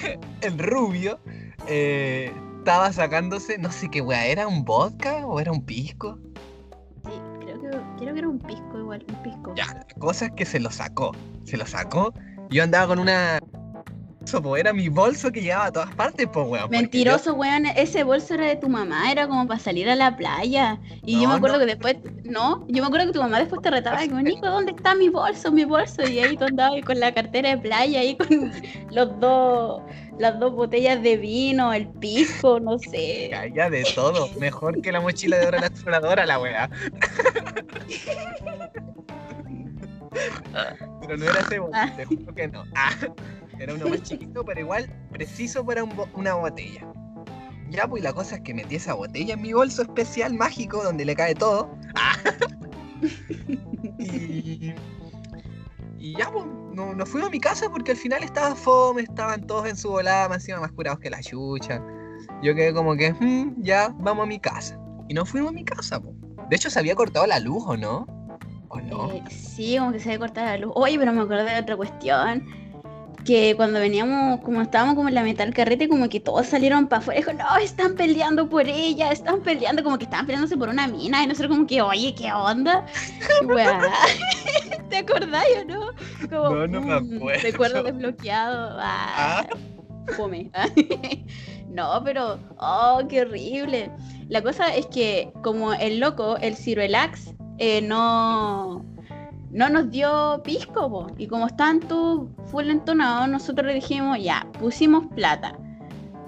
El 0.40 0.58
rubio 0.58 1.18
eh, 1.66 2.32
estaba 2.58 2.92
sacándose, 2.92 3.58
no 3.58 3.70
sé 3.70 3.88
qué 3.90 4.00
weá, 4.00 4.26
¿era 4.26 4.46
un 4.46 4.64
vodka 4.64 5.26
o 5.26 5.40
era 5.40 5.52
un 5.52 5.64
pisco? 5.64 6.18
Sí, 7.04 7.12
creo 7.40 7.60
que, 7.60 7.68
creo 7.98 8.12
que 8.14 8.18
era 8.18 8.28
un 8.28 8.38
pisco 8.38 8.78
igual, 8.78 9.04
un 9.08 9.22
pisco. 9.22 9.54
Ya, 9.54 9.66
la 9.66 9.86
cosa 9.98 10.26
es 10.26 10.32
que 10.32 10.44
se 10.44 10.60
lo 10.60 10.70
sacó. 10.70 11.12
Se 11.44 11.56
lo 11.56 11.66
sacó. 11.66 12.12
Yo 12.50 12.62
andaba 12.62 12.88
con 12.88 12.98
una. 12.98 13.38
Era 14.58 14.72
mi 14.72 14.88
bolso 14.88 15.32
que 15.32 15.40
llevaba 15.40 15.66
a 15.66 15.72
todas 15.72 15.94
partes, 15.94 16.28
pues, 16.32 16.46
weón. 16.46 16.70
Mentiroso, 16.70 17.34
weón, 17.34 17.66
ese 17.66 18.04
bolso 18.04 18.34
era 18.34 18.46
de 18.46 18.56
tu 18.56 18.68
mamá, 18.68 19.10
era 19.10 19.26
como 19.26 19.46
para 19.48 19.58
salir 19.58 19.88
a 19.88 19.96
la 19.96 20.16
playa. 20.16 20.78
Y 21.04 21.20
yo 21.20 21.28
me 21.28 21.34
acuerdo 21.34 21.56
no. 21.58 21.60
que 21.60 21.66
después, 21.66 21.96
no, 22.24 22.64
yo 22.68 22.82
me 22.82 22.86
acuerdo 22.86 23.06
que 23.06 23.12
tu 23.14 23.20
mamá 23.22 23.38
después 23.38 23.60
te 23.62 23.70
retaba, 23.70 23.98
como, 24.06 24.20
Nico, 24.22 24.46
¿dónde 24.46 24.72
está 24.72 24.94
mi 24.94 25.08
bolso, 25.08 25.50
mi 25.50 25.64
bolso? 25.64 26.06
Y 26.06 26.18
ahí 26.20 26.36
tú 26.36 26.44
andabas 26.44 26.82
con 26.84 27.00
la 27.00 27.12
cartera 27.12 27.48
de 27.50 27.58
playa, 27.58 28.00
ahí 28.00 28.16
con 28.16 28.52
los 28.92 29.18
dos, 29.20 29.82
las 30.18 30.38
dos 30.38 30.52
botellas 30.54 31.02
de 31.02 31.16
vino, 31.16 31.72
el 31.72 31.88
pisco, 31.88 32.60
no 32.60 32.78
yo 32.78 32.90
sé. 32.90 33.28
caía 33.30 33.70
de 33.70 33.84
todo. 33.94 34.28
Mejor 34.38 34.80
que 34.82 34.92
la 34.92 35.00
mochila 35.00 35.38
de 35.38 35.44
Dora 35.46 35.60
la 35.60 35.66
exploradora, 35.66 36.26
la 36.26 36.38
weá. 36.38 36.70
Pero 41.00 41.16
no 41.16 41.24
era 41.24 41.40
ese 41.40 41.58
bolso, 41.58 41.74
Ah. 41.74 41.90
te 41.96 42.04
juro 42.04 42.34
que 42.34 42.48
no. 42.48 42.64
Ah, 42.74 42.90
era 43.60 43.74
uno 43.74 43.88
más 43.88 44.02
chiquito, 44.02 44.44
pero 44.44 44.60
igual 44.60 44.88
preciso 45.12 45.64
para 45.64 45.84
un 45.84 45.94
bo- 45.94 46.08
una 46.14 46.34
botella. 46.34 46.86
Ya, 47.70 47.86
pues 47.86 48.02
y 48.02 48.04
la 48.04 48.12
cosa 48.12 48.36
es 48.36 48.40
que 48.42 48.52
metí 48.54 48.76
esa 48.76 48.94
botella 48.94 49.34
en 49.34 49.42
mi 49.42 49.52
bolso 49.52 49.82
especial 49.82 50.34
mágico 50.34 50.82
donde 50.82 51.04
le 51.04 51.14
cae 51.14 51.34
todo. 51.34 51.70
Y, 53.98 54.74
y 55.98 56.16
ya, 56.16 56.30
pues, 56.30 56.44
no- 56.74 56.94
nos 56.94 57.08
fuimos 57.08 57.28
a 57.28 57.30
mi 57.30 57.40
casa 57.40 57.68
porque 57.70 57.92
al 57.92 57.96
final 57.96 58.22
estaba 58.22 58.54
fome, 58.54 59.02
estaban 59.02 59.46
todos 59.46 59.66
en 59.68 59.76
su 59.76 59.90
volada, 59.90 60.28
más 60.28 60.38
encima 60.38 60.60
más 60.60 60.72
curados 60.72 60.98
que 61.00 61.10
la 61.10 61.20
chucha. 61.22 61.82
Yo 62.42 62.54
quedé 62.54 62.72
como 62.74 62.94
que, 62.96 63.12
"Mm, 63.12 63.62
ya, 63.62 63.94
vamos 63.98 64.24
a 64.24 64.26
mi 64.26 64.38
casa. 64.38 64.78
Y 65.08 65.14
nos 65.14 65.28
fuimos 65.28 65.50
a 65.50 65.52
mi 65.54 65.64
casa, 65.64 66.00
pues. 66.00 66.14
De 66.48 66.56
hecho, 66.56 66.70
se 66.70 66.78
había 66.78 66.94
cortado 66.94 67.26
la 67.26 67.38
luz, 67.38 67.62
¿o 67.66 67.76
no? 67.76 68.06
¿O 68.68 68.80
no? 68.80 69.10
Eh, 69.10 69.22
sí, 69.30 69.76
como 69.78 69.92
que 69.92 69.98
se 70.00 70.08
había 70.10 70.18
cortado 70.20 70.46
la 70.46 70.56
luz. 70.58 70.72
Oye, 70.74 70.98
pero 70.98 71.12
me 71.12 71.20
acordé 71.22 71.44
de 71.54 71.60
otra 71.60 71.76
cuestión. 71.76 72.44
Que 73.30 73.54
cuando 73.54 73.78
veníamos, 73.78 74.40
como 74.40 74.60
estábamos 74.60 74.96
como 74.96 75.08
en 75.08 75.14
la 75.14 75.22
mitad 75.22 75.44
del 75.44 75.54
carrete, 75.54 75.88
como 75.88 76.08
que 76.08 76.18
todos 76.18 76.48
salieron 76.48 76.88
para 76.88 76.98
afuera. 76.98 77.20
Dijo, 77.20 77.32
no, 77.32 77.58
están 77.58 77.94
peleando 77.94 78.48
por 78.48 78.66
ella, 78.66 79.12
están 79.12 79.40
peleando, 79.42 79.84
como 79.84 79.98
que 79.98 80.02
estaban 80.02 80.26
peleándose 80.26 80.56
por 80.56 80.68
una 80.68 80.88
mina. 80.88 81.22
Y 81.22 81.28
nosotros 81.28 81.54
como 81.54 81.64
que, 81.64 81.80
oye, 81.80 82.12
¿qué 82.12 82.32
onda? 82.32 82.84
¿Te 84.90 84.96
acordás 84.96 85.44
o 85.60 85.64
no? 85.64 85.90
Como, 86.28 86.56
No, 86.56 86.66
no 86.66 86.80
me 86.80 87.00
mm, 87.00 87.16
acuerdo. 87.18 87.42
Recuerdo 87.44 87.82
desbloqueado. 87.84 88.78
Ah, 88.80 89.46
fome. 90.16 90.50
no, 91.68 92.02
pero, 92.04 92.36
oh, 92.58 93.00
qué 93.08 93.20
horrible. 93.20 93.92
La 94.28 94.42
cosa 94.42 94.74
es 94.74 94.86
que 94.86 95.30
como 95.44 95.72
el 95.72 96.00
loco, 96.00 96.36
el 96.38 96.56
Ciruelax, 96.56 97.32
eh, 97.58 97.80
no, 97.80 98.84
no 99.50 99.68
nos 99.68 99.90
dio 99.90 100.40
pisco, 100.44 101.08
y 101.18 101.26
como 101.26 101.46
estaban 101.46 101.80
todos 101.80 102.28
full 102.46 102.70
entonados, 102.70 103.28
nosotros 103.28 103.66
le 103.66 103.74
dijimos, 103.74 104.18
ya, 104.22 104.46
pusimos 104.58 105.06
plata. 105.14 105.58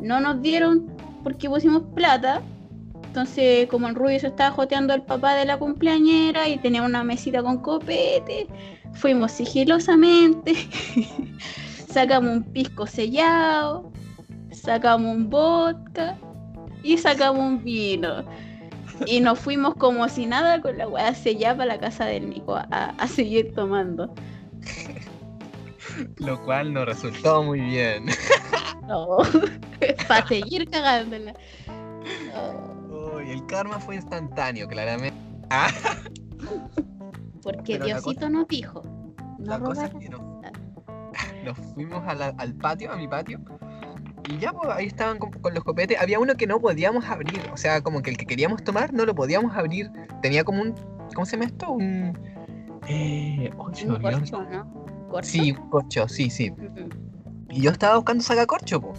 No 0.00 0.20
nos 0.20 0.42
dieron 0.42 0.90
porque 1.22 1.48
pusimos 1.48 1.82
plata. 1.94 2.42
Entonces, 3.04 3.68
como 3.68 3.88
el 3.88 3.94
rubio 3.94 4.18
se 4.18 4.28
estaba 4.28 4.50
joteando 4.50 4.92
al 4.92 5.04
papá 5.04 5.34
de 5.34 5.44
la 5.44 5.58
cumpleañera 5.58 6.48
y 6.48 6.58
tenía 6.58 6.82
una 6.82 7.04
mesita 7.04 7.42
con 7.42 7.58
copete, 7.58 8.46
fuimos 8.94 9.32
sigilosamente, 9.32 10.54
sacamos 11.88 12.36
un 12.38 12.42
pisco 12.42 12.86
sellado, 12.86 13.92
sacamos 14.50 15.14
un 15.14 15.30
vodka 15.30 16.16
y 16.82 16.96
sacamos 16.96 17.40
un 17.42 17.62
vino. 17.62 18.24
Y 19.06 19.20
nos 19.20 19.38
fuimos 19.38 19.74
como 19.74 20.08
si 20.08 20.26
nada 20.26 20.60
con 20.60 20.78
la 20.78 20.88
weá 20.88 21.14
sellada 21.14 21.56
para 21.58 21.74
la 21.74 21.80
casa 21.80 22.04
del 22.06 22.28
Nico 22.30 22.56
a, 22.56 22.64
a 22.70 23.06
seguir 23.08 23.52
tomando. 23.54 24.14
Lo 26.18 26.42
cual 26.44 26.72
no 26.72 26.84
resultó 26.84 27.42
muy 27.42 27.60
bien. 27.60 28.06
No, 28.86 29.18
para 30.08 30.26
seguir 30.26 30.68
cagándola. 30.70 31.34
No, 32.32 33.16
Uy, 33.16 33.30
el 33.30 33.44
karma 33.46 33.78
fue 33.78 33.96
instantáneo, 33.96 34.66
claramente. 34.68 35.18
Ah, 35.50 35.68
porque 37.42 37.74
Pero 37.74 37.84
Diosito 37.86 38.28
nos 38.28 38.48
dijo. 38.48 38.82
No 39.38 39.52
la 39.52 39.58
cosa 39.60 39.86
es 39.86 39.94
que 39.94 40.08
no- 40.08 40.40
nos 41.44 41.58
fuimos 41.74 42.02
a 42.06 42.14
la- 42.14 42.34
al 42.38 42.54
patio, 42.54 42.90
a 42.92 42.96
mi 42.96 43.08
patio. 43.08 43.40
Y 44.28 44.38
ya, 44.38 44.52
pues 44.52 44.70
ahí 44.70 44.86
estaban 44.86 45.18
con, 45.18 45.30
con 45.30 45.54
los 45.54 45.64
copetes. 45.64 46.00
Había 46.00 46.18
uno 46.18 46.34
que 46.34 46.46
no 46.46 46.60
podíamos 46.60 47.04
abrir. 47.06 47.40
O 47.52 47.56
sea, 47.56 47.80
como 47.80 48.02
que 48.02 48.10
el 48.10 48.16
que 48.16 48.26
queríamos 48.26 48.62
tomar 48.62 48.92
no 48.92 49.04
lo 49.04 49.14
podíamos 49.14 49.56
abrir. 49.56 49.90
Tenía 50.20 50.44
como 50.44 50.62
un. 50.62 50.74
¿Cómo 51.14 51.26
se 51.26 51.32
llama 51.32 51.46
esto? 51.46 51.70
Un. 51.70 52.18
Eh, 52.88 53.50
oh, 53.56 53.66
Un 53.66 54.02
corcho, 54.02 54.42
¿no? 54.42 55.08
¿Corcho? 55.08 55.30
Sí, 55.30 55.52
un 55.52 55.70
corcho, 55.70 56.08
sí, 56.08 56.30
sí. 56.30 56.52
Y 57.50 57.60
yo 57.60 57.70
estaba 57.70 57.96
buscando 57.96 58.22
sacacorcho, 58.22 58.80
po. 58.80 58.94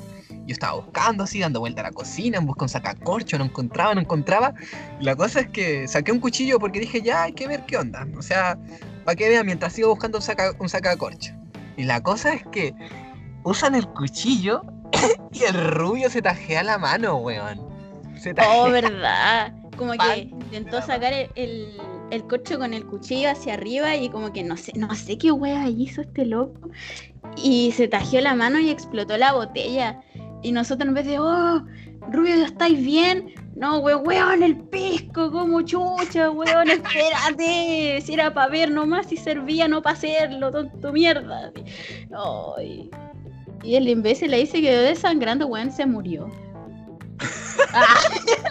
Yo 0.46 0.54
estaba 0.54 0.74
buscando 0.74 1.24
así, 1.24 1.40
dando 1.40 1.62
vuelta 1.62 1.82
a 1.82 1.86
la 1.86 1.92
cocina 1.92 2.38
en 2.38 2.46
busca 2.46 2.62
de 2.62 2.66
un 2.66 2.70
sacacorcho, 2.70 3.38
no 3.38 3.46
encontraba, 3.46 3.96
no 3.96 4.02
encontraba. 4.02 4.54
Y 5.00 5.06
la 5.06 5.16
cosa 5.16 5.40
es 5.40 5.48
que 5.48 5.88
saqué 5.88 6.12
un 6.12 6.20
cuchillo 6.20 6.60
porque 6.60 6.82
dije, 6.82 7.02
ya 7.02 7.24
hay 7.24 7.34
que 7.34 7.48
ver 7.48 7.66
qué 7.66 7.78
onda. 7.78 8.06
O 8.18 8.22
sea, 8.22 8.60
para 9.06 9.16
que 9.16 9.30
vean 9.30 9.46
mientras 9.46 9.74
sigo 9.74 9.90
buscando 9.90 10.18
un, 10.18 10.22
saca, 10.22 10.52
un 10.60 10.68
sacacorcho. 10.68 11.34
Y 11.78 11.84
la 11.84 12.02
cosa 12.04 12.34
es 12.34 12.44
que 12.52 12.76
usan 13.44 13.74
el 13.76 13.88
cuchillo 13.88 14.64
y 15.32 15.44
el 15.44 15.54
rubio 15.72 16.10
se 16.10 16.22
tajea 16.22 16.64
la 16.64 16.78
mano, 16.78 17.18
weón. 17.18 17.60
Se 18.18 18.34
tajea. 18.34 18.64
Oh, 18.64 18.70
verdad. 18.72 19.54
Como 19.78 19.96
Pan 19.96 20.08
que 20.14 20.20
intentó 20.22 20.82
sacar 20.82 21.14
el, 21.14 21.30
el, 21.36 21.78
el 22.12 22.28
corcho 22.28 22.60
con 22.60 22.74
el 22.74 22.86
cuchillo 22.86 23.32
hacia 23.32 23.56
arriba 23.56 23.96
y 23.96 24.10
como 24.10 24.32
que 24.32 24.44
no 24.44 24.56
sé, 24.56 24.72
no 24.76 24.94
sé 24.94 25.18
qué 25.18 25.32
wea 25.32 25.68
hizo 25.68 26.02
este 26.02 26.26
loco. 26.26 26.70
Y 27.36 27.72
se 27.72 27.88
tajeó 27.88 28.22
la 28.22 28.36
mano 28.36 28.60
y 28.60 28.70
explotó 28.70 29.18
la 29.18 29.34
botella. 29.34 30.00
Y 30.44 30.52
nosotros 30.52 30.88
en 30.88 30.94
vez 30.94 31.06
de, 31.08 31.20
oh, 31.20 31.64
Rubio, 32.12 32.36
¿ya 32.36 32.46
estáis 32.46 32.78
bien? 32.84 33.34
No, 33.56 33.80
we- 33.80 33.96
weón, 33.96 34.44
el 34.44 34.58
pisco, 34.58 35.32
como 35.32 35.62
chucha, 35.64 36.30
weón, 36.30 36.70
espérate. 36.70 38.02
Si 38.02 38.14
era 38.14 38.34
para 38.34 38.50
ver 38.50 38.70
nomás, 38.70 39.08
si 39.08 39.18
servía, 39.18 39.68
no 39.68 39.82
para 39.82 39.96
hacerlo, 39.96 40.52
tonto 40.52 40.92
mierda. 40.92 41.52
Ay. 42.58 42.90
Y 43.64 43.76
el 43.76 43.88
imbécil 43.88 44.34
ahí 44.34 44.46
se 44.46 44.62
quedó 44.62 44.82
desangrando, 44.84 45.48
weón, 45.48 45.72
se 45.72 45.86
murió. 45.86 46.30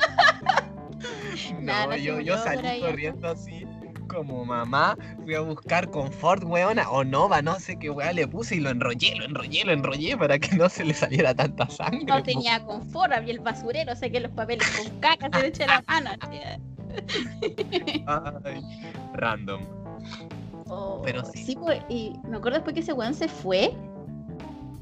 No, 1.53 1.73
Nada, 1.73 1.87
no 1.87 1.97
yo, 1.97 2.21
yo 2.21 2.37
salí 2.39 2.81
corriendo 2.81 3.29
así, 3.29 3.65
como 4.09 4.45
mamá, 4.45 4.97
fui 5.25 5.35
a 5.35 5.41
buscar 5.41 5.91
confort, 5.91 6.43
weona, 6.45 6.89
o 6.91 7.05
nova, 7.05 7.41
no 7.41 7.59
sé 7.59 7.79
qué 7.79 7.89
weá 7.91 8.13
le 8.13 8.27
puse 8.29 8.57
y 8.57 8.61
lo 8.61 8.71
enrollé, 8.71 9.15
lo 9.17 9.25
enrollé, 9.25 9.65
lo 9.65 9.73
enrollé 9.73 10.17
para 10.17 10.39
que 10.39 10.55
no 10.57 10.69
se 10.69 10.85
le 10.85 10.93
saliera 10.93 11.35
tanta 11.35 11.69
sangre. 11.71 12.05
No 12.05 12.17
po. 12.17 12.23
tenía 12.23 12.65
confort, 12.65 13.13
había 13.13 13.33
el 13.33 13.41
basurero, 13.41 13.95
sé 13.97 14.11
que 14.11 14.21
los 14.21 14.31
papeles 14.33 14.69
con 14.71 15.01
caca 15.01 15.29
se 15.33 15.41
le 15.41 15.49
eché 15.49 15.67
la 15.67 15.83
mano. 15.87 16.11
tía. 16.31 16.61
Ay, 18.45 18.63
random. 19.15 19.63
Oh, 20.69 21.01
Pero 21.05 21.25
sí. 21.25 21.57
pues, 21.57 21.81
y 21.89 22.13
me 22.29 22.37
acuerdo 22.37 22.59
después 22.59 22.75
que 22.75 22.81
ese 22.81 22.93
weón 22.93 23.15
se 23.15 23.29
fue. 23.29 23.75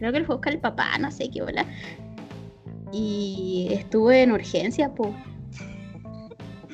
Creo 0.00 0.12
que 0.12 0.18
él 0.18 0.24
fue 0.24 0.34
a 0.34 0.36
buscar 0.36 0.54
al 0.54 0.60
papá, 0.60 0.98
no 0.98 1.10
sé 1.10 1.30
qué 1.30 1.42
bola. 1.42 1.66
Y 2.90 3.68
estuve 3.70 4.22
en 4.22 4.32
urgencia, 4.32 4.92
po. 4.94 5.14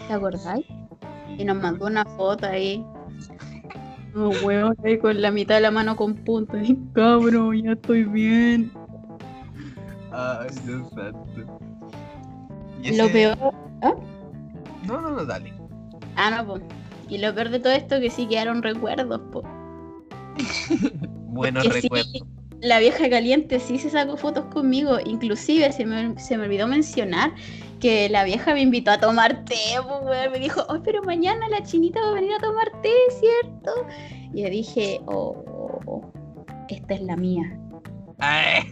¿Te 0.06 0.12
acordáis? 0.12 0.64
Y 1.36 1.44
nos 1.44 1.60
mandó 1.60 1.86
una 1.86 2.04
foto 2.04 2.46
ahí. 2.46 2.84
Oh, 4.14 4.30
weón, 4.44 4.76
ahí 4.84 4.96
con 4.98 5.20
la 5.20 5.32
mitad 5.32 5.56
de 5.56 5.62
la 5.62 5.72
mano 5.72 5.96
con 5.96 6.14
punto. 6.14 6.56
Y, 6.56 6.78
cabrón, 6.94 7.60
ya 7.60 7.72
estoy 7.72 8.04
bien. 8.04 8.70
Ay, 10.12 10.48
Dios 10.64 10.88
santo. 10.90 11.60
Lo 12.84 13.08
peor. 13.08 13.36
No, 14.86 15.00
no, 15.00 15.10
no, 15.10 15.24
dale. 15.24 15.52
Ah, 16.14 16.30
no, 16.30 16.46
po. 16.46 16.60
Y 17.08 17.18
lo 17.18 17.34
peor 17.34 17.48
de 17.48 17.58
todo 17.58 17.72
esto 17.72 17.98
que 17.98 18.08
sí 18.08 18.28
quedaron 18.28 18.62
recuerdos, 18.62 19.20
po. 19.32 19.42
Buenos 21.26 21.64
sí, 21.64 21.70
recuerdos. 21.70 22.35
La 22.60 22.78
vieja 22.78 23.08
caliente 23.10 23.60
sí 23.60 23.78
se 23.78 23.90
sacó 23.90 24.16
fotos 24.16 24.46
conmigo. 24.46 24.98
Inclusive 25.04 25.72
se 25.72 25.84
me, 25.84 26.18
se 26.18 26.36
me 26.38 26.44
olvidó 26.44 26.66
mencionar 26.66 27.32
que 27.80 28.08
la 28.08 28.24
vieja 28.24 28.54
me 28.54 28.60
invitó 28.62 28.90
a 28.92 28.98
tomar 28.98 29.44
té. 29.44 29.56
Me 30.30 30.38
dijo, 30.38 30.62
oh, 30.68 30.82
pero 30.82 31.02
mañana 31.02 31.48
la 31.48 31.62
chinita 31.62 32.00
va 32.00 32.08
a 32.08 32.14
venir 32.14 32.32
a 32.32 32.38
tomar 32.38 32.70
té, 32.82 32.92
¿cierto? 33.20 33.72
Y 34.32 34.42
yo 34.42 34.50
dije, 34.50 35.00
oh, 35.06 35.44
oh, 35.46 35.80
oh, 35.86 36.12
esta 36.68 36.94
es 36.94 37.02
la 37.02 37.16
mía. 37.16 37.58
Ay, 38.18 38.62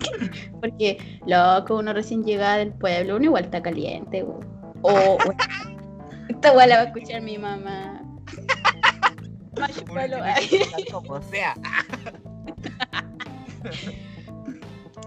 Porque, 0.60 0.98
loco, 1.26 1.76
uno 1.76 1.92
recién 1.92 2.24
llegada 2.24 2.56
del 2.58 2.72
pueblo, 2.72 3.16
uno 3.16 3.24
igual 3.26 3.44
está 3.44 3.62
caliente. 3.62 4.22
O, 4.22 4.38
o- 4.82 5.18
esta 6.28 6.52
weá 6.52 6.66
la 6.66 6.76
va 6.76 6.82
a 6.82 6.84
escuchar 6.86 7.22
mi 7.22 7.38
mamá. 7.38 8.02
estar 10.50 10.84
como 10.92 11.20
sea. 11.22 11.54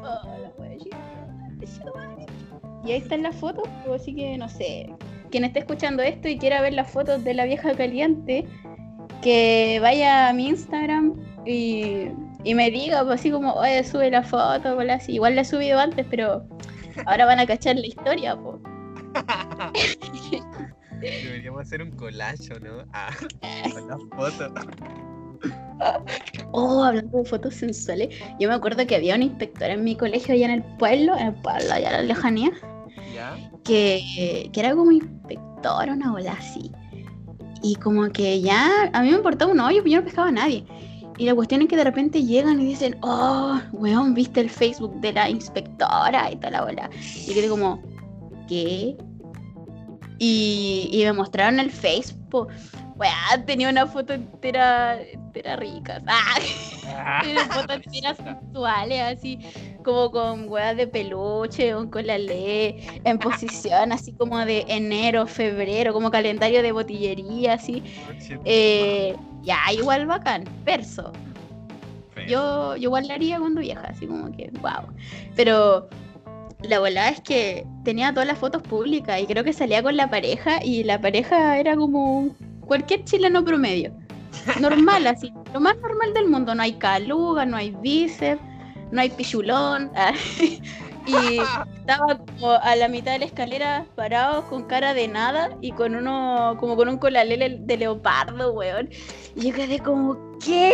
Oh, 0.04 0.38
la 0.42 0.52
wea. 0.58 0.78
Y 2.84 2.92
ahí 2.92 2.98
están 2.98 3.24
las 3.24 3.36
fotos, 3.36 3.68
pues, 3.86 4.02
así 4.02 4.16
que 4.16 4.38
no 4.38 4.50
sé. 4.50 4.94
Quien 5.30 5.44
esté 5.44 5.60
escuchando 5.60 6.02
esto 6.04 6.28
y 6.28 6.38
quiera 6.38 6.62
ver 6.62 6.74
las 6.74 6.92
fotos 6.92 7.24
de 7.24 7.34
la 7.34 7.46
vieja 7.46 7.76
caliente, 7.76 8.46
que 9.22 9.80
vaya 9.82 10.30
a 10.30 10.34
mi 10.34 10.48
Instagram 10.48 11.14
y, 11.46 12.08
y 12.44 12.56
me 12.56 12.72
diga, 12.72 13.04
pues, 13.06 13.20
así 13.20 13.32
como, 13.32 13.54
oye, 13.54 13.84
sube 13.84 14.10
la 14.10 14.24
foto, 14.24 14.76
pues, 14.76 14.90
así. 14.90 15.14
Igual 15.14 15.36
la 15.36 15.42
he 15.42 15.46
subido 15.46 15.80
antes, 15.80 16.06
pero 16.10 16.48
ahora 17.06 17.26
van 17.26 17.40
a 17.40 17.46
cachar 17.46 17.76
la 17.76 17.88
historia, 17.88 18.36
pues. 18.36 18.58
Deberíamos 21.02 21.62
hacer 21.62 21.82
un 21.82 21.92
collage, 21.92 22.54
¿o 22.54 22.60
¿no? 22.60 22.86
Ah, 22.94 23.10
con 23.74 23.88
las 23.88 24.02
fotos. 24.16 24.54
Oh, 26.54 26.84
hablando 26.84 27.20
de 27.20 27.26
fotos 27.26 27.56
sensuales, 27.56 28.14
yo 28.40 28.50
me 28.50 28.54
acuerdo 28.54 28.86
que 28.86 28.96
había 28.96 29.16
un 29.16 29.24
inspector 29.24 29.70
en 29.70 29.84
mi 29.84 29.96
colegio 29.96 30.34
allá 30.34 30.46
en 30.46 30.52
el 30.52 30.64
pueblo, 30.78 31.16
en 31.18 31.28
el 31.28 31.34
pueblo, 31.36 31.72
allá 31.72 31.88
en 31.88 31.94
la 31.94 32.02
lejanía, 32.04 32.52
¿Ya? 33.16 33.36
que, 33.64 34.50
que 34.52 34.60
era 34.60 34.76
como 34.76 34.92
inspector, 34.92 35.90
una 35.90 36.12
bola 36.12 36.34
así. 36.34 36.72
Y 37.64 37.76
como 37.76 38.10
que 38.10 38.42
ya, 38.42 38.90
a 38.92 39.02
mí 39.02 39.10
me 39.10 39.18
importaba 39.18 39.52
un 39.52 39.60
hoyo, 39.60 39.84
yo 39.86 40.00
no 40.00 40.04
pescaba 40.04 40.28
a 40.28 40.32
nadie. 40.32 40.66
Y 41.18 41.26
la 41.26 41.36
cuestión 41.36 41.62
es 41.62 41.68
que 41.68 41.78
de 41.78 41.84
repente 41.84 42.24
llegan 42.24 42.60
y 42.60 42.66
dicen, 42.66 42.98
oh, 43.02 43.60
weón, 43.74 44.14
viste 44.14 44.40
el 44.40 44.50
Facebook 44.50 45.00
de 45.02 45.14
la 45.14 45.30
inspectora 45.30 46.32
y 46.32 46.36
toda 46.38 46.52
la 46.52 46.64
bola. 46.64 46.90
Y 47.28 47.34
quedé 47.34 47.48
como, 47.48 47.82
¿qué? 48.48 48.98
Y, 50.18 50.90
y 50.92 51.04
me 51.04 51.14
mostraron 51.14 51.60
el 51.60 51.70
Facebook. 51.70 52.48
Weón, 52.96 53.46
tenía 53.46 53.70
una 53.70 53.86
foto 53.86 54.14
entera, 54.14 54.98
entera 55.32 55.56
rica. 55.56 56.02
¡Ah! 56.08 57.22
Tiene 57.24 57.40
fotos 57.46 57.76
enteras 57.86 58.18
sensuales, 58.18 59.02
así 59.02 59.40
como 59.84 60.12
con 60.12 60.50
huevas 60.50 60.76
de 60.76 60.88
peluche, 60.88 61.74
o 61.74 61.90
con 61.90 62.06
la 62.06 62.18
ley, 62.18 62.86
en 63.04 63.18
posición 63.18 63.92
así 63.92 64.12
como 64.14 64.38
de 64.46 64.66
enero, 64.68 65.26
febrero, 65.26 65.94
como 65.94 66.12
calendario 66.12 66.62
de 66.62 66.72
botillería, 66.72 67.54
así. 67.54 67.82
Eh, 68.46 69.16
ya, 69.42 69.60
igual 69.74 70.06
bacán, 70.06 70.44
verso. 70.66 71.12
Yo, 72.28 72.76
yo 72.76 72.84
igual 72.84 73.08
la 73.08 73.16
haría 73.16 73.40
cuando 73.40 73.62
vieja, 73.62 73.82
así 73.88 74.06
como 74.06 74.32
que, 74.32 74.52
wow. 74.62 74.94
Pero 75.36 75.90
la 76.62 76.80
volada 76.80 77.10
es 77.10 77.22
que 77.22 77.66
tenía 77.84 78.12
todas 78.14 78.28
las 78.28 78.38
fotos 78.38 78.62
públicas 78.62 79.20
y 79.20 79.26
creo 79.26 79.44
que 79.44 79.54
salía 79.54 79.82
con 79.82 79.98
la 79.98 80.10
pareja 80.10 80.64
y 80.64 80.84
la 80.84 81.02
pareja 81.02 81.58
era 81.58 81.76
como 81.76 82.36
cualquier 82.68 83.04
chileno 83.06 83.44
promedio. 83.44 83.92
Normal, 84.60 85.08
así, 85.08 85.34
lo 85.54 85.60
más 85.60 85.78
normal 85.78 86.14
del 86.14 86.30
mundo. 86.30 86.56
No 86.56 86.64
hay 86.64 86.74
caluga, 86.74 87.46
no 87.46 87.58
hay 87.58 87.72
bíceps, 87.72 88.42
no 88.92 89.02
hay 89.02 89.10
pichulón. 89.10 89.92
y 91.08 91.40
estaba 91.80 92.18
como 92.18 92.52
a 92.52 92.76
la 92.76 92.88
mitad 92.88 93.14
de 93.14 93.20
la 93.20 93.26
escalera 93.26 93.86
parados 93.96 94.46
con 94.46 94.64
cara 94.64 94.94
de 94.94 95.08
nada 95.08 95.50
y 95.62 95.72
con 95.72 95.96
uno, 95.96 96.58
como 96.60 96.76
con 96.76 96.90
un 96.90 96.98
colalele 96.98 97.58
de 97.60 97.78
leopardo, 97.78 98.54
weón. 98.54 98.90
Y 99.36 99.50
yo 99.50 99.56
quedé 99.56 99.80
como, 99.80 100.18
¿qué? 100.44 100.72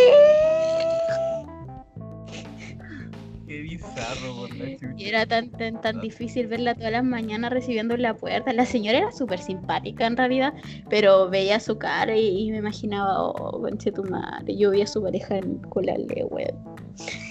Qué 3.78 3.84
bizarro 3.84 4.36
por 4.36 4.56
la 4.56 4.72
chucha. 4.76 4.94
Y 4.98 5.06
era 5.06 5.26
tan, 5.26 5.52
tan, 5.52 5.82
tan 5.82 6.02
difícil 6.02 6.48
verla 6.48 6.76
todas 6.76 6.92
las 6.92 7.04
mañanas 7.04 7.52
recibiendo 7.52 7.94
en 7.96 8.02
la 8.02 8.16
puerta. 8.16 8.54
La 8.54 8.66
señora 8.66 8.98
era 8.98 9.12
súper 9.12 9.40
simpática 9.40 10.08
en 10.08 10.18
realidad, 10.18 10.54
pero 10.90 11.30
veía 11.30 11.60
su 11.60 11.78
cara 11.78 12.16
y, 12.16 12.48
y 12.48 12.52
me 12.52 12.58
imaginaba, 12.58 13.22
oh, 13.22 13.62
conche 13.62 13.92
tu 13.92 14.04
madre. 14.04 14.58
Yo 14.58 14.72
vi 14.72 14.82
a 14.82 14.88
su 14.88 15.02
pareja 15.02 15.38
en 15.38 15.58
colale, 15.70 16.26
weón. 16.30 16.78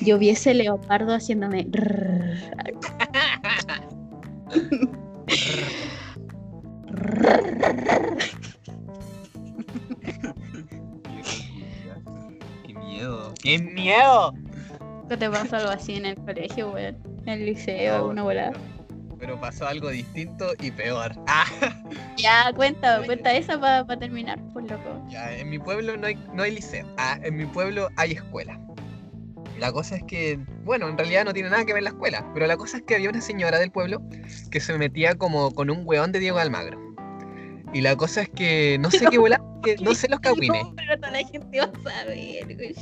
Yo 0.03 0.19
vi 0.19 0.31
ese 0.31 0.55
leopardo 0.55 1.15
haciéndome. 1.15 1.67
Qué 12.65 12.75
miedo. 12.75 13.35
¡Qué 13.43 13.59
miedo! 13.59 14.33
¿Qué 15.09 15.17
te 15.17 15.31
pasa 15.31 15.59
algo 15.59 15.71
así 15.71 15.95
en 15.95 16.07
el 16.07 16.17
colegio, 16.17 16.71
weón? 16.73 16.97
En 17.27 17.29
el 17.29 17.47
liceo, 17.47 17.97
alguna 17.97 18.23
volada. 18.25 18.53
Pero, 18.53 19.17
pero 19.19 19.41
pasó 19.41 19.67
algo 19.67 19.89
distinto 19.91 20.53
y 20.61 20.71
peor. 20.71 21.15
Ah, 21.29 21.47
Ya, 22.17 22.53
cuenta, 22.55 23.03
cuenta 23.05 23.33
esa 23.35 23.61
para 23.61 23.87
terminar, 23.99 24.39
por 24.53 24.63
loco. 24.69 25.05
ya, 25.09 25.37
en 25.37 25.51
mi 25.51 25.59
pueblo 25.59 25.97
no 25.97 26.07
hay, 26.07 26.17
no 26.33 26.43
hay 26.43 26.55
liceo. 26.55 26.87
Ah, 26.97 27.19
en 27.23 27.37
mi 27.37 27.47
pueblo 27.47 27.89
hay 27.97 28.13
escuela. 28.13 28.59
La 29.59 29.73
cosa 29.73 29.97
es 29.97 30.03
que, 30.05 30.39
bueno, 30.65 30.89
en 30.89 30.99
realidad 30.99 31.25
no 31.25 31.33
tiene 31.33 31.49
nada 31.49 31.65
que 31.65 31.73
ver 31.73 31.83
la 31.83 31.91
escuela, 31.91 32.27
pero 32.35 32.47
la 32.47 32.57
cosa 32.57 32.79
es 32.79 32.83
que 32.83 32.95
había 32.95 33.09
una 33.09 33.21
señora 33.21 33.59
del 33.59 33.71
pueblo 33.71 34.03
que 34.51 34.61
se 34.61 34.77
metía 34.77 35.15
como 35.15 35.53
con 35.53 35.71
un 35.71 35.83
weón 35.85 36.13
de 36.13 36.19
Diego 36.19 36.39
Almagro. 36.39 36.79
Y 37.73 37.81
la 37.81 37.97
cosa 37.97 38.23
es 38.23 38.29
que 38.29 38.79
no 38.81 38.91
sé 38.91 39.07
qué 39.11 39.19
que 39.63 39.77
no 39.83 39.95
sé 39.95 40.09
los 40.09 40.21
cagüines. 40.21 40.63
No, 40.65 40.75
pero 40.75 40.97
toda 40.97 41.11
la 41.11 41.27
gente 41.27 41.59
va 41.59 41.65
a 41.65 41.91
saber, 41.91 42.57
güey. 42.57 42.75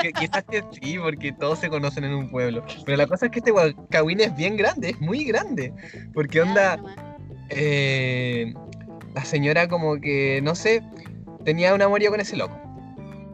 Que 0.00 0.12
quizás 0.12 0.44
que 0.44 0.62
sí, 0.80 0.98
porque 0.98 1.32
todos 1.32 1.58
se 1.58 1.68
conocen 1.68 2.04
en 2.04 2.14
un 2.14 2.30
pueblo. 2.30 2.64
Pero 2.84 2.96
la 2.96 3.06
cosa 3.06 3.26
es 3.26 3.32
que 3.32 3.38
este 3.38 3.52
cagüín 3.90 4.20
es 4.20 4.34
bien 4.36 4.56
grande, 4.56 4.90
es 4.90 5.00
muy 5.00 5.24
grande. 5.24 5.72
Porque 6.14 6.40
onda, 6.40 6.78
eh, 7.50 8.52
la 9.14 9.24
señora 9.24 9.68
como 9.68 10.00
que, 10.00 10.40
no 10.42 10.54
sé, 10.54 10.82
tenía 11.44 11.74
un 11.74 11.82
amorío 11.82 12.10
con 12.10 12.20
ese 12.20 12.36
loco. 12.36 12.60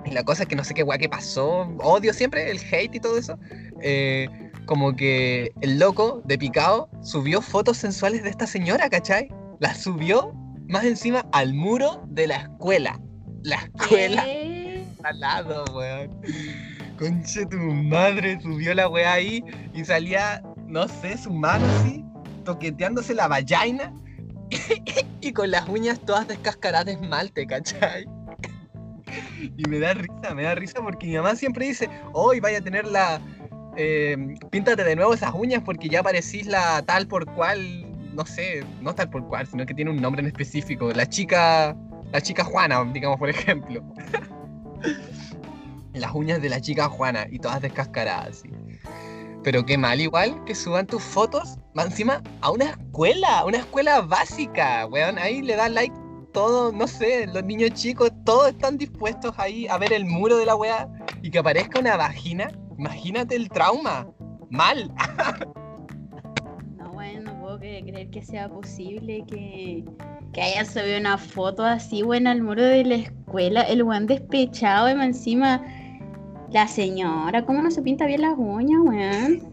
Y 0.05 0.11
la 0.11 0.25
cosa 0.25 0.43
es 0.43 0.49
que 0.49 0.57
no 0.57 0.65
sé 0.65 0.75
qué 0.75 0.83
guay 0.83 0.99
que 0.99 1.09
pasó, 1.09 1.69
odio 1.79 2.13
siempre 2.13 2.51
el 2.51 2.59
hate 2.59 2.95
y 2.95 3.01
todo 3.01 3.19
eso. 3.19 3.39
eh, 3.81 4.29
como 4.67 4.95
que 4.95 5.53
el 5.61 5.79
loco 5.79 6.23
de 6.25 6.39
picado 6.39 6.89
subió 7.03 7.43
fotos 7.43 7.79
sensuales 7.79 8.23
de 8.23 8.31
esta 8.31 8.47
señora, 8.47 8.89
¿cachai? 8.89 9.29
Las 9.59 9.83
subió 9.83 10.33
más 10.69 10.85
encima 10.85 11.27
al 11.33 11.53
muro 11.55 12.03
de 12.09 12.29
la 12.29 12.37
escuela. 12.37 13.01
La 13.43 13.57
escuela 13.57 14.25
¿Qué? 14.25 14.62
Al 15.05 15.21
lado, 15.21 15.65
weón. 15.75 16.11
Conche 16.99 17.47
tu 17.47 17.57
madre, 17.57 18.41
subió 18.41 18.75
la 18.75 18.89
weá 18.89 19.15
ahí 19.15 19.43
y 19.75 19.85
salía, 19.85 20.43
no 20.67 20.87
sé, 20.89 21.19
su 21.19 21.33
mano 21.33 21.65
así, 21.81 22.05
toqueteándose 22.45 23.15
la 23.15 23.29
vagina 23.29 23.93
y 25.21 25.33
con 25.33 25.51
las 25.51 25.69
uñas 25.69 26.01
todas 26.01 26.29
descascaradas 26.29 26.87
de 26.87 26.93
esmalte, 26.93 27.47
¿cachai? 27.47 28.07
Y 29.57 29.69
me 29.69 29.79
da 29.79 29.95
risa, 29.95 30.35
me 30.35 30.43
da 30.45 30.55
risa 30.55 30.81
porque 30.83 31.07
mi 31.07 31.17
mamá 31.17 31.35
siempre 31.35 31.67
dice, 31.67 31.89
hoy 32.13 32.41
vaya 32.41 32.59
a 32.59 32.61
tener 32.63 32.87
la... 32.87 33.21
eh, 33.77 34.17
píntate 34.51 34.85
de 34.85 34.97
nuevo 34.97 35.15
esas 35.15 35.33
uñas 35.35 35.63
porque 35.65 35.89
ya 35.89 36.03
parecís 36.03 36.47
la 36.47 36.83
tal 36.83 37.07
por 37.07 37.27
cual, 37.27 37.87
no 38.15 38.25
sé, 38.25 38.65
no 38.81 38.95
tal 38.95 39.11
por 39.11 39.27
cual, 39.27 39.47
sino 39.47 39.67
que 39.67 39.75
tiene 39.75 39.91
un 39.91 40.01
nombre 40.01 40.21
en 40.21 40.29
específico, 40.29 40.93
la 40.93 41.07
chica, 41.09 41.77
la 42.13 42.21
chica 42.21 42.45
Juana, 42.45 42.85
digamos 42.93 43.19
por 43.19 43.29
ejemplo 43.31 43.83
las 45.95 46.15
uñas 46.15 46.41
de 46.41 46.49
la 46.49 46.61
chica 46.61 46.89
Juana 46.89 47.27
y 47.31 47.39
todas 47.39 47.61
descascaradas. 47.61 48.43
Pero 49.43 49.67
qué 49.67 49.77
mal 49.77 50.01
igual 50.01 50.43
que 50.45 50.55
suban 50.55 50.87
tus 50.87 51.03
fotos, 51.03 51.59
más 51.75 51.87
encima, 51.87 52.23
a 52.41 52.51
una 52.51 52.71
escuela, 52.71 53.45
una 53.45 53.59
escuela 53.59 54.01
básica, 54.01 54.87
weón. 54.87 55.19
Ahí 55.19 55.43
le 55.43 55.57
da 55.57 55.69
like 55.69 55.95
todos, 56.33 56.73
no 56.73 56.87
sé, 56.87 57.27
los 57.27 57.45
niños 57.45 57.73
chicos, 57.75 58.11
todos 58.25 58.49
están 58.49 58.79
dispuestos 58.79 59.35
ahí 59.37 59.67
a 59.67 59.79
ver 59.79 59.93
el 59.93 60.05
muro 60.05 60.39
de 60.39 60.47
la 60.47 60.55
weá 60.55 60.89
y 61.23 61.31
que 61.31 61.39
aparezca 61.39 61.81
una 61.81 61.97
vagina. 61.97 62.51
Imagínate 62.79 63.37
el 63.37 63.49
trauma. 63.49 64.09
Mal. 64.51 64.93
No, 67.73 67.81
bueno, 67.81 67.81
no 67.81 67.87
que- 67.87 67.93
creer 67.93 68.11
que 68.11 68.23
sea 68.23 68.49
posible 68.49 69.25
que, 69.27 69.85
que 70.33 70.43
hayan 70.43 70.67
subido 70.67 70.99
una 70.99 71.19
foto 71.19 71.65
así, 71.65 72.03
buena 72.03 72.31
al 72.31 72.43
muro 72.43 72.63
de 72.63 72.85
la 72.85 72.95
escuela. 72.97 73.63
El 73.63 73.83
weón 73.83 74.07
despechado, 74.07 74.89
y 74.89 74.93
encima. 74.93 75.63
La 76.51 76.69
señora, 76.69 77.47
¿cómo 77.47 77.63
no 77.63 77.71
se 77.71 77.81
pinta 77.81 78.05
bien 78.05 78.21
las 78.21 78.35
uñas, 78.37 78.81
weón? 78.85 79.53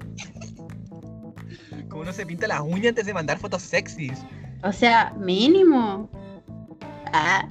Como 1.87 2.01
uno 2.01 2.11
se 2.11 2.25
pinta 2.25 2.45
las 2.47 2.59
uñas 2.59 2.87
antes 2.87 3.05
de 3.05 3.13
mandar 3.13 3.37
fotos 3.39 3.61
sexys. 3.61 4.21
O 4.63 4.73
sea, 4.73 5.13
mínimo. 5.17 6.09
Ah, 7.13 7.47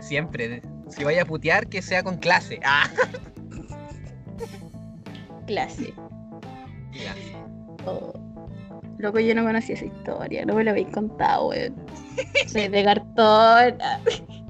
siempre. 0.00 0.60
Si 0.88 1.04
vaya 1.04 1.22
a 1.22 1.24
putear, 1.24 1.68
que 1.68 1.80
sea 1.80 2.02
con 2.02 2.16
clase. 2.16 2.58
Ah. 2.64 2.90
clase. 5.46 5.94
Clase. 6.90 7.36
Oh. 7.86 8.21
Loco, 9.02 9.18
yo 9.18 9.34
no 9.34 9.42
conocía 9.42 9.74
esa 9.74 9.86
historia, 9.86 10.46
no 10.46 10.54
me 10.54 10.62
la 10.62 10.70
habéis 10.70 10.86
contado, 10.88 11.48
weón. 11.48 11.74
Soy 12.46 12.68
de 12.68 12.84
cartón. 12.84 13.78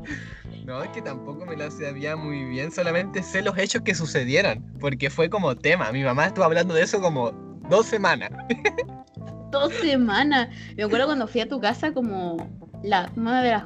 No, 0.65 0.81
es 0.81 0.91
que 0.91 1.03
tampoco 1.03 1.45
me 1.45 1.57
lo 1.57 1.69
sabía 1.73 2.15
muy 2.15 2.45
bien, 2.45 2.71
solamente 2.71 3.21
sé 3.25 3.43
los 3.43 3.59
hechos 3.59 3.83
que 3.83 3.97
sucedieron, 3.97 4.65
porque 4.79 5.11
fue 5.11 5.29
como 5.29 5.57
tema. 5.57 5.91
Mi 5.91 6.05
mamá 6.05 6.27
estuvo 6.27 6.45
hablando 6.45 6.73
de 6.73 6.83
eso 6.83 7.01
como 7.01 7.33
dos 7.69 7.87
semanas. 7.87 8.31
Dos 9.51 9.75
semanas. 9.75 10.49
Me 10.77 10.85
acuerdo 10.85 11.07
cuando 11.07 11.27
fui 11.27 11.41
a 11.41 11.49
tu 11.49 11.61
casa 11.61 11.93
como 11.93 12.37
la 12.83 13.11
una 13.17 13.43
de 13.43 13.51
las 13.51 13.65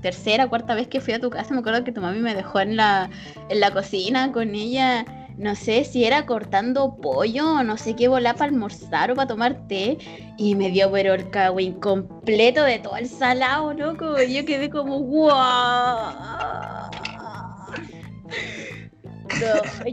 tercera, 0.00 0.48
cuarta 0.48 0.74
vez 0.74 0.88
que 0.88 1.00
fui 1.00 1.12
a 1.12 1.20
tu 1.20 1.30
casa, 1.30 1.52
me 1.52 1.60
acuerdo 1.60 1.84
que 1.84 1.92
tu 1.92 2.00
mami 2.00 2.20
me 2.20 2.34
dejó 2.34 2.60
en 2.60 2.76
la, 2.76 3.10
en 3.48 3.60
la 3.60 3.70
cocina 3.70 4.32
con 4.32 4.54
ella, 4.54 5.04
no 5.38 5.54
sé 5.54 5.84
si 5.84 6.04
era 6.04 6.26
cortando 6.26 6.96
pollo 6.96 7.60
o 7.60 7.62
no 7.62 7.76
sé 7.76 7.94
qué 7.94 8.08
volá 8.08 8.34
para 8.34 8.50
almorzar 8.50 9.12
o 9.12 9.14
para 9.14 9.28
tomar 9.28 9.68
té, 9.68 9.98
y 10.36 10.54
me 10.56 10.70
dio 10.70 10.90
pero 10.90 11.14
el 11.14 11.30
cagüín 11.30 11.74
completo 11.74 12.64
de 12.64 12.80
todo 12.80 12.96
el 12.96 13.08
salado, 13.08 13.72
loco, 13.72 14.20
y 14.20 14.34
yo 14.34 14.44
quedé 14.44 14.68
como 14.68 14.98
¡guau! 14.98 16.12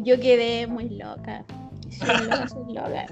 Yo 0.04 0.20
quedé 0.20 0.66
muy 0.66 0.90
loca, 0.90 1.46
soy 2.00 2.74
loca. 2.74 3.06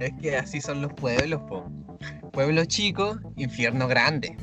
Es 0.00 0.12
que 0.20 0.36
así 0.36 0.60
son 0.60 0.82
los 0.82 0.92
pueblos, 0.92 1.40
po. 1.48 1.64
Pueblo 2.32 2.64
chico, 2.66 3.18
infierno 3.36 3.88
grande. 3.88 4.36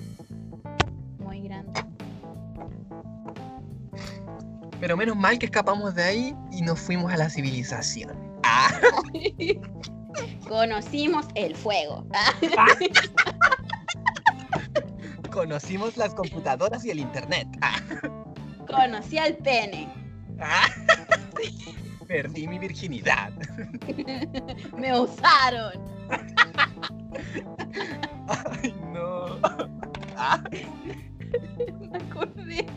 Pero 4.82 4.98
menos 4.98 5.16
mal 5.16 5.38
que 5.40 5.46
escapamos 5.46 5.96
de 5.96 6.04
ahí 6.04 6.36
y 6.52 6.62
nos 6.64 6.80
fuimos 6.80 7.14
a 7.14 7.18
la 7.18 7.30
civilización. 7.30 8.18
Ah, 8.44 8.70
Conocimos 10.50 11.26
el 11.36 11.56
fuego. 11.56 12.06
conocimos 15.32 15.96
las 15.96 16.14
computadoras 16.14 16.84
y 16.84 16.92
el 16.92 17.00
internet. 17.00 17.48
Ah, 17.62 17.80
Conocí 18.68 19.18
al 19.18 19.38
pene. 19.38 19.88
ah. 20.42 20.68
Perdí 22.08 22.46
mi 22.46 22.60
virginidad. 22.60 23.32
Me 24.78 25.00
usaron. 25.00 25.72
Ay, 28.28 28.76
no. 28.92 29.38
Ah, 30.18 30.44
Me 31.80 31.98
acordé. 31.98 32.68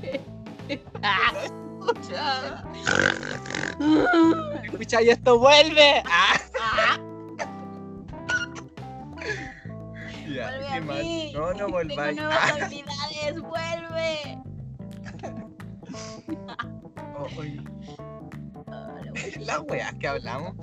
Escucha. 1.87 2.65
Escucha 4.65 5.03
y 5.03 5.11
esto 5.11 5.39
vuelve. 5.39 6.03
Ah. 6.07 6.37
Ya, 10.27 10.49
Vuelve 10.49 10.67
qué 10.73 10.81
mal. 10.81 11.03
mí. 11.03 11.33
No, 11.35 11.41
no 11.49 11.55
Tengo 11.55 11.71
volváis. 11.73 12.17
nuevas 12.17 12.39
Ah. 12.41 12.49
habilidades. 12.65 13.41
Vuelve. 13.43 14.39
Oh, 17.17 17.29
wea. 17.39 17.63
Las 19.41 19.61
weas 19.69 19.95
que 19.95 20.09
hablamos. 20.09 20.55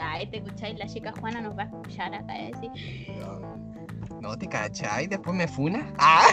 Ay, 0.00 0.26
te 0.30 0.38
escucháis, 0.38 0.78
la 0.78 0.86
chica 0.86 1.12
Juana 1.20 1.40
nos 1.40 1.56
va 1.56 1.62
a 1.62 1.66
escuchar 1.66 2.14
acá 2.14 2.38
y 2.38 2.50
decir. 2.52 2.70
No, 3.20 4.20
no 4.20 4.36
te 4.36 4.48
cachai, 4.48 5.06
después 5.06 5.34
me 5.36 5.46
funa. 5.48 5.92
Ah. 5.98 6.26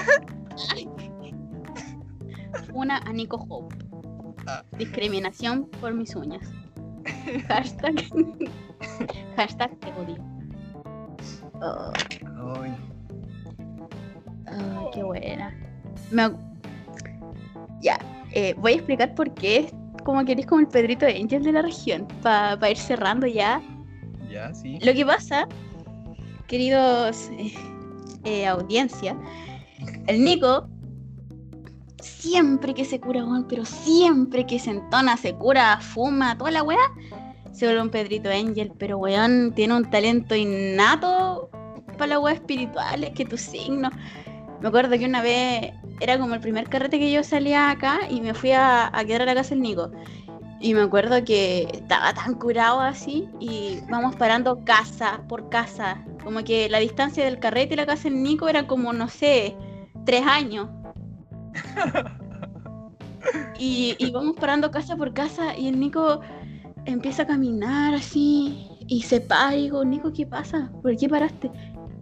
Una 2.74 2.98
a 2.98 3.14
Nico 3.14 3.46
Hope. 3.50 3.76
Ah. 4.48 4.64
Discriminación 4.78 5.70
por 5.82 5.94
mis 5.94 6.16
uñas. 6.16 6.48
Hashtag. 7.48 7.96
Hashtag 9.36 9.76
te 9.80 9.92
odio. 9.94 10.18
Oh, 11.62 11.92
Ay, 14.48 14.56
oh, 14.58 14.92
qué 14.94 15.04
buena. 15.04 15.54
Me 16.12 16.32
Ya, 17.82 18.00
eh, 18.32 18.56
voy 18.58 18.74
a 18.74 18.76
explicar 18.76 19.14
por 19.16 19.34
qué 19.34 19.72
como 20.04 20.24
que 20.26 20.32
eres 20.32 20.46
como 20.46 20.62
el 20.62 20.68
Pedrito 20.68 21.06
Angel 21.06 21.44
de 21.44 21.52
la 21.52 21.62
región. 21.62 22.08
Para 22.22 22.70
ir 22.70 22.78
cerrando 22.78 23.28
ya. 23.28 23.62
ya, 24.30 24.54
sí. 24.54 24.80
Lo 24.82 24.94
que 24.94 25.06
pasa, 25.06 25.48
queridos 26.48 27.30
eh, 27.38 27.54
eh, 28.24 28.48
audiencia, 28.48 29.16
el 30.08 30.24
Nico 30.24 30.68
siempre 32.02 32.74
que 32.74 32.86
se 32.86 33.00
cura, 33.00 33.24
weón, 33.26 33.46
pero 33.48 33.66
siempre 33.66 34.46
que 34.46 34.60
se 34.60 34.72
entona, 34.72 35.18
se 35.18 35.34
cura, 35.36 35.80
fuma, 35.82 36.38
toda 36.38 36.52
la 36.52 36.64
weá, 36.64 36.80
se 37.52 37.66
vuelve 37.66 37.82
un 37.82 37.90
Pedrito 37.90 38.30
Angel, 38.30 38.72
pero 38.78 38.98
weón 38.98 39.54
tiene 39.56 39.76
un 39.76 39.90
talento 39.90 40.36
innato 40.36 41.50
para 41.98 42.08
la 42.08 42.20
weá 42.20 42.34
espiritual, 42.34 43.04
es 43.04 43.12
que 43.12 43.26
tu 43.26 43.38
signo. 43.38 43.90
Me 44.62 44.68
acuerdo 44.68 44.98
que 44.98 45.06
una 45.06 45.22
vez 45.22 45.74
era 46.00 46.18
como 46.18 46.36
el 46.36 46.42
primer 46.42 46.70
carrete 46.70 47.00
que 47.00 47.12
yo 47.12 47.24
salía 47.24 47.70
acá 47.70 48.00
y 48.10 48.22
me 48.22 48.34
fui 48.34 48.52
a, 48.52 48.88
a 48.88 49.06
quedar 49.06 49.24
a 49.24 49.26
la 49.26 49.36
casa 49.36 49.50
del 49.50 49.62
Nico. 49.62 49.92
Y 50.62 50.74
me 50.74 50.82
acuerdo 50.82 51.24
que 51.24 51.70
estaba 51.72 52.14
tan 52.14 52.34
curado 52.36 52.82
así 52.82 53.30
y 53.40 53.80
vamos 53.90 54.16
parando 54.16 54.64
casa 54.66 55.22
por 55.30 55.50
casa. 55.50 56.04
Como 56.24 56.44
que 56.44 56.68
la 56.70 56.80
distancia 56.80 57.24
del 57.24 57.40
carrete 57.40 57.76
y 57.76 57.78
la 57.78 57.86
casa 57.86 58.04
del 58.10 58.22
Nico 58.22 58.50
era 58.50 58.68
como, 58.68 58.92
no 58.92 59.08
sé, 59.08 59.56
tres 60.06 60.26
años. 60.26 60.68
Y, 63.60 63.96
y 64.00 64.12
vamos 64.12 64.38
parando 64.40 64.72
casa 64.72 64.96
por 64.96 65.14
casa 65.14 65.56
y 65.56 65.68
el 65.68 65.78
Nico 65.78 66.22
empieza 66.86 67.24
a 67.24 67.28
caminar 67.28 67.94
así 67.94 68.68
y 68.88 69.04
se 69.04 69.22
para 69.22 69.56
y 69.56 69.64
digo, 69.64 69.86
Nico, 69.86 70.12
¿qué 70.12 70.26
pasa? 70.26 70.72
¿Por 70.82 70.98
qué 70.98 71.08
paraste? 71.08 71.52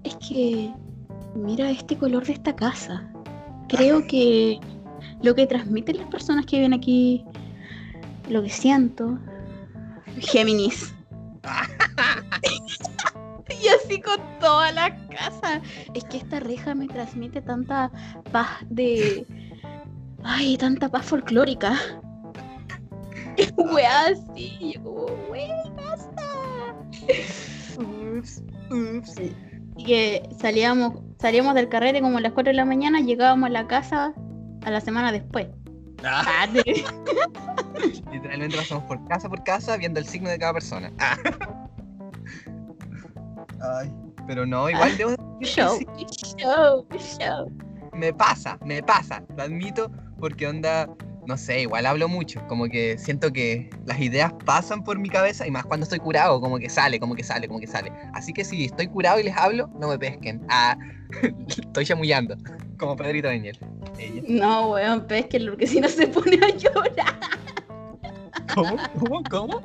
Es 0.04 0.16
que 0.18 0.72
mira 1.36 1.70
este 1.70 1.98
color 1.98 2.26
de 2.26 2.34
esta 2.34 2.56
casa. 2.56 3.12
Creo 3.68 4.02
que 4.08 4.60
lo 5.22 5.36
que 5.36 5.48
transmiten 5.48 5.98
las 5.98 6.08
personas 6.08 6.46
que 6.46 6.58
viven 6.58 6.74
aquí, 6.74 7.26
lo 8.30 8.44
que 8.44 8.50
siento, 8.50 9.18
Géminis. 10.20 10.94
y 13.50 13.68
así 13.68 14.02
con 14.02 14.17
toda 14.40 14.72
la 14.72 14.96
casa. 15.08 15.62
Es 15.94 16.04
que 16.06 16.18
esta 16.18 16.40
reja 16.40 16.76
me 16.76 16.88
transmite 16.88 17.42
tanta 17.42 17.92
paz 18.32 18.48
de... 18.70 19.26
Ay, 20.24 20.58
tanta 20.58 20.90
paz 20.90 21.06
folclórica. 21.06 21.78
Wea 23.58 24.06
así. 24.08 24.74
Yo 24.74 24.84
como, 24.84 25.06
wea, 25.30 25.64
basta. 25.76 26.24
Ups, 27.78 28.42
ups. 28.72 29.16
Y 29.78 29.84
que 29.84 30.28
salíamos, 30.40 31.02
salíamos 31.20 31.54
del 31.54 31.70
carrete 31.70 32.02
como 32.02 32.18
a 32.18 32.22
las 32.22 32.34
4 32.34 32.52
de 32.52 32.58
la 32.58 32.66
mañana, 32.66 33.00
llegábamos 33.00 33.48
a 33.48 33.52
la 33.52 33.68
casa 33.68 34.14
a 34.64 34.72
la 34.72 34.82
semana 34.82 35.12
después. 35.12 35.48
Ah, 36.04 36.24
Ah, 36.28 36.48
literalmente 38.12 38.58
pasamos 38.58 38.84
por 38.86 39.08
casa 39.08 39.30
por 39.30 39.44
casa 39.44 39.78
viendo 39.78 40.00
el 40.00 40.06
signo 40.06 40.30
de 40.30 40.38
cada 40.38 40.54
persona. 40.54 40.92
Ah. 41.00 41.18
Ay, 43.80 43.92
pero 44.28 44.46
no, 44.46 44.70
igual 44.70 44.98
debo 44.98 45.12
decir 45.12 45.26
que 45.40 45.46
show, 45.46 45.78
sí, 45.80 45.86
show, 46.38 46.86
show. 47.00 47.52
me 47.94 48.14
pasa, 48.14 48.60
me 48.64 48.84
pasa, 48.84 49.24
lo 49.36 49.44
admito, 49.44 49.90
porque 50.20 50.46
onda, 50.46 50.88
no 51.26 51.38
sé, 51.38 51.62
igual 51.62 51.86
hablo 51.86 52.08
mucho, 52.08 52.46
como 52.48 52.68
que 52.68 52.98
siento 52.98 53.32
que 53.32 53.70
las 53.86 54.00
ideas 54.00 54.32
pasan 54.46 54.84
por 54.84 55.00
mi 55.00 55.10
cabeza 55.10 55.48
y 55.48 55.52
más 55.52 55.66
cuando 55.66 55.86
estoy 55.86 56.00
curado, 56.00 56.40
como 56.40 56.60
que 56.60 56.70
sale, 56.70 57.00
como 57.00 57.16
que 57.16 57.24
sale, 57.24 57.48
como 57.48 57.60
que 57.60 57.68
sale. 57.68 57.92
Así 58.14 58.34
que 58.34 58.44
si 58.44 58.66
estoy 58.66 58.88
curado 58.88 59.20
y 59.20 59.24
les 59.24 59.36
hablo, 59.36 59.70
no 59.80 59.88
me 59.88 59.98
pesquen. 59.98 60.46
Ah, 60.50 60.78
estoy 61.48 61.86
chamullando, 61.86 62.36
como 62.78 62.96
Pedrito. 62.96 63.30
Ella. 63.30 63.54
No, 64.28 64.72
weón, 64.72 65.08
pesque 65.08 65.40
porque 65.48 65.68
si 65.68 65.82
no 65.82 65.88
se 65.88 66.08
pone 66.08 66.38
a 66.44 66.50
llorar. 66.50 67.20
¿Cómo? 68.54 68.78
¿Cómo? 69.00 69.24
¿Cómo? 69.30 69.62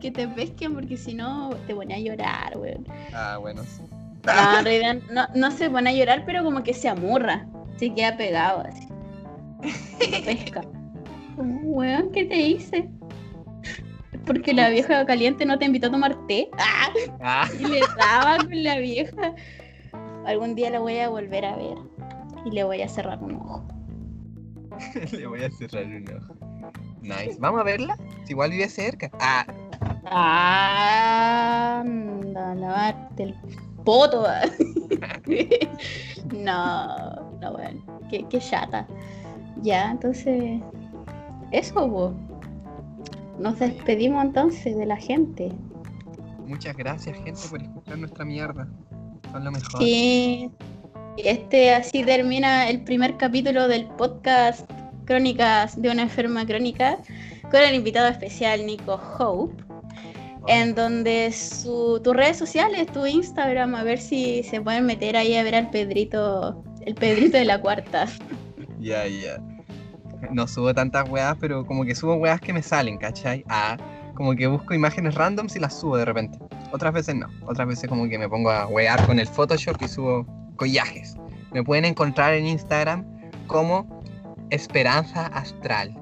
Que 0.00 0.10
te 0.10 0.28
pesquen 0.28 0.74
porque 0.74 0.96
si 0.96 1.14
no 1.14 1.50
te 1.66 1.74
pone 1.74 1.94
a 1.94 1.98
llorar, 1.98 2.56
weón. 2.56 2.86
Ah, 3.12 3.36
bueno, 3.38 3.62
sí. 3.64 3.82
No, 4.24 4.58
en 4.58 4.64
realidad 4.64 4.96
no, 5.12 5.26
no 5.34 5.50
se 5.50 5.68
pone 5.70 5.90
a 5.90 5.92
llorar, 5.92 6.22
pero 6.24 6.44
como 6.44 6.62
que 6.62 6.72
se 6.74 6.88
amurra. 6.88 7.46
Se 7.76 7.92
queda 7.94 8.16
pegado 8.16 8.64
así. 8.66 8.86
Pesca. 10.24 10.62
Como, 11.36 11.60
weón, 11.70 12.10
¿qué 12.12 12.24
te 12.24 12.36
hice? 12.36 12.88
Porque 14.26 14.52
la 14.52 14.68
vieja 14.68 15.04
caliente 15.06 15.46
no 15.46 15.58
te 15.58 15.64
invitó 15.64 15.86
a 15.88 15.90
tomar 15.90 16.26
té. 16.26 16.48
¡Ah! 16.58 16.88
Ah, 17.20 17.48
Y 17.58 17.64
le 17.66 17.80
daba 17.98 18.38
con 18.38 18.62
la 18.62 18.78
vieja. 18.78 19.34
Algún 20.26 20.54
día 20.54 20.70
la 20.70 20.78
voy 20.78 20.98
a 20.98 21.08
volver 21.08 21.44
a 21.44 21.56
ver. 21.56 21.76
Y 22.44 22.50
le 22.50 22.64
voy 22.64 22.82
a 22.82 22.88
cerrar 22.88 23.22
un 23.22 23.34
ojo. 23.36 23.66
le 25.12 25.26
voy 25.26 25.42
a 25.42 25.50
cerrar 25.50 25.84
un 25.84 26.04
ojo. 26.16 26.34
Nice. 27.02 27.36
¿Vamos 27.38 27.60
a 27.60 27.64
verla? 27.64 27.96
Si 28.24 28.32
igual 28.32 28.50
vive 28.50 28.68
cerca. 28.68 29.10
Ah, 29.20 29.46
Anda, 30.10 31.74
lavarte 32.54 33.22
el 33.24 33.34
poto. 33.84 34.24
no, 36.34 36.96
no, 37.40 37.52
bueno. 37.52 37.80
Qué, 38.10 38.24
qué 38.28 38.38
chata. 38.38 38.86
Ya, 39.62 39.90
entonces. 39.90 40.60
Eso, 41.52 41.88
bo. 41.88 42.14
Nos 43.38 43.58
despedimos 43.58 44.24
entonces 44.24 44.76
de 44.76 44.86
la 44.86 44.96
gente. 44.96 45.52
muchas 46.46 46.76
gracias, 46.76 47.16
gente, 47.18 47.40
por 47.48 47.62
escuchar 47.62 47.98
nuestra 47.98 48.24
mierda. 48.24 48.68
Son 49.30 49.44
lo 49.44 49.52
mejor. 49.52 49.80
Y 49.82 50.50
este 51.18 51.74
así 51.74 52.04
termina 52.04 52.68
el 52.68 52.82
primer 52.82 53.16
capítulo 53.16 53.68
del 53.68 53.86
podcast 53.86 54.68
Crónicas 55.04 55.80
de 55.80 55.90
una 55.90 56.02
enferma 56.02 56.44
crónica 56.46 56.98
con 57.50 57.60
el 57.60 57.74
invitado 57.74 58.08
especial 58.08 58.66
Nico 58.66 59.00
Hope, 59.18 59.64
en 60.48 60.74
donde 60.74 61.30
su, 61.30 62.00
tus 62.02 62.16
redes 62.16 62.38
sociales, 62.38 62.86
tu 62.90 63.06
Instagram, 63.06 63.74
a 63.74 63.84
ver 63.84 63.98
si 63.98 64.42
se 64.42 64.60
pueden 64.60 64.86
meter 64.86 65.16
ahí 65.16 65.36
a 65.36 65.42
ver 65.42 65.54
al 65.54 65.70
Pedrito, 65.70 66.64
el 66.86 66.94
Pedrito 66.94 67.36
de 67.36 67.44
la 67.44 67.60
cuarta. 67.60 68.06
Ya, 68.80 69.06
ya. 69.06 69.38
No 70.32 70.48
subo 70.48 70.74
tantas 70.74 71.08
weas, 71.08 71.36
pero 71.38 71.64
como 71.66 71.84
que 71.84 71.94
subo 71.94 72.14
weas 72.14 72.40
que 72.40 72.52
me 72.52 72.62
salen, 72.62 72.96
¿cachai? 72.96 73.44
Ah, 73.48 73.76
como 74.14 74.34
que 74.34 74.46
busco 74.46 74.74
imágenes 74.74 75.14
randoms 75.14 75.54
y 75.54 75.60
las 75.60 75.78
subo 75.78 75.96
de 75.96 76.06
repente. 76.06 76.38
Otras 76.72 76.92
veces 76.92 77.14
no. 77.14 77.28
Otras 77.46 77.68
veces 77.68 77.88
como 77.88 78.08
que 78.08 78.18
me 78.18 78.28
pongo 78.28 78.50
a 78.50 78.66
wear 78.66 79.04
con 79.06 79.18
el 79.18 79.26
Photoshop 79.26 79.76
y 79.82 79.88
subo 79.88 80.26
collajes. 80.56 81.14
Me 81.52 81.62
pueden 81.62 81.84
encontrar 81.84 82.34
en 82.34 82.46
Instagram 82.46 83.06
como 83.46 83.86
Esperanza 84.50 85.26
Astral. 85.26 85.94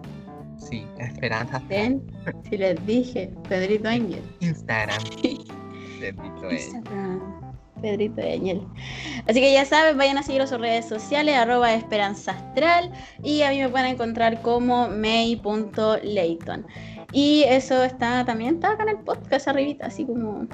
Sí, 0.58 0.86
Esperanza. 0.98 1.62
¿Ven? 1.68 2.02
Si 2.48 2.56
les 2.56 2.84
dije, 2.86 3.30
Pedrito 3.48 3.88
Ángel. 3.88 4.22
Instagram. 4.40 5.02
Pedrito. 6.00 6.50
Instagram, 6.50 7.46
Pedrito 7.80 8.22
Añel. 8.22 8.62
Así 9.28 9.40
que 9.40 9.52
ya 9.52 9.64
saben, 9.64 9.96
vayan 9.96 10.18
a 10.18 10.22
seguir 10.22 10.42
a 10.42 10.46
sus 10.46 10.58
redes 10.58 10.86
sociales, 10.86 11.36
arroba 11.36 11.74
Esperanza 11.74 12.32
Astral, 12.32 12.92
y 13.22 13.42
a 13.42 13.50
mí 13.50 13.60
me 13.60 13.68
pueden 13.68 13.86
encontrar 13.86 14.40
como 14.42 14.88
may.leighton. 14.88 16.66
Y 17.12 17.44
eso 17.48 17.84
está 17.84 18.24
también 18.24 18.56
está 18.56 18.72
acá 18.72 18.82
en 18.84 18.90
el 18.90 18.98
podcast 18.98 19.48
arribita, 19.48 19.86
así 19.86 20.04
como 20.04 20.46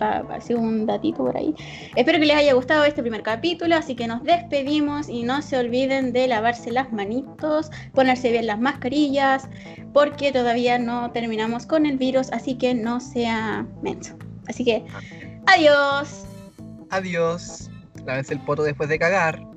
hacer 0.00 0.56
un 0.56 0.86
datito 0.86 1.18
por 1.18 1.36
ahí. 1.36 1.54
Espero 1.94 2.18
que 2.18 2.26
les 2.26 2.36
haya 2.36 2.54
gustado 2.54 2.84
este 2.84 3.02
primer 3.02 3.22
capítulo, 3.22 3.76
así 3.76 3.94
que 3.94 4.06
nos 4.06 4.22
despedimos 4.22 5.08
y 5.08 5.22
no 5.22 5.42
se 5.42 5.58
olviden 5.58 6.12
de 6.12 6.26
lavarse 6.28 6.70
las 6.70 6.92
manitos, 6.92 7.70
ponerse 7.94 8.30
bien 8.30 8.46
las 8.46 8.60
mascarillas, 8.60 9.48
porque 9.92 10.32
todavía 10.32 10.78
no 10.78 11.10
terminamos 11.12 11.66
con 11.66 11.86
el 11.86 11.96
virus, 11.96 12.32
así 12.32 12.56
que 12.56 12.74
no 12.74 13.00
sea 13.00 13.66
menso. 13.82 14.14
Así 14.48 14.64
que 14.64 14.84
adiós. 15.46 16.24
Adiós. 16.90 17.70
Lávense 18.04 18.34
el 18.34 18.40
poto 18.40 18.62
después 18.62 18.88
de 18.88 18.98
cagar. 18.98 19.55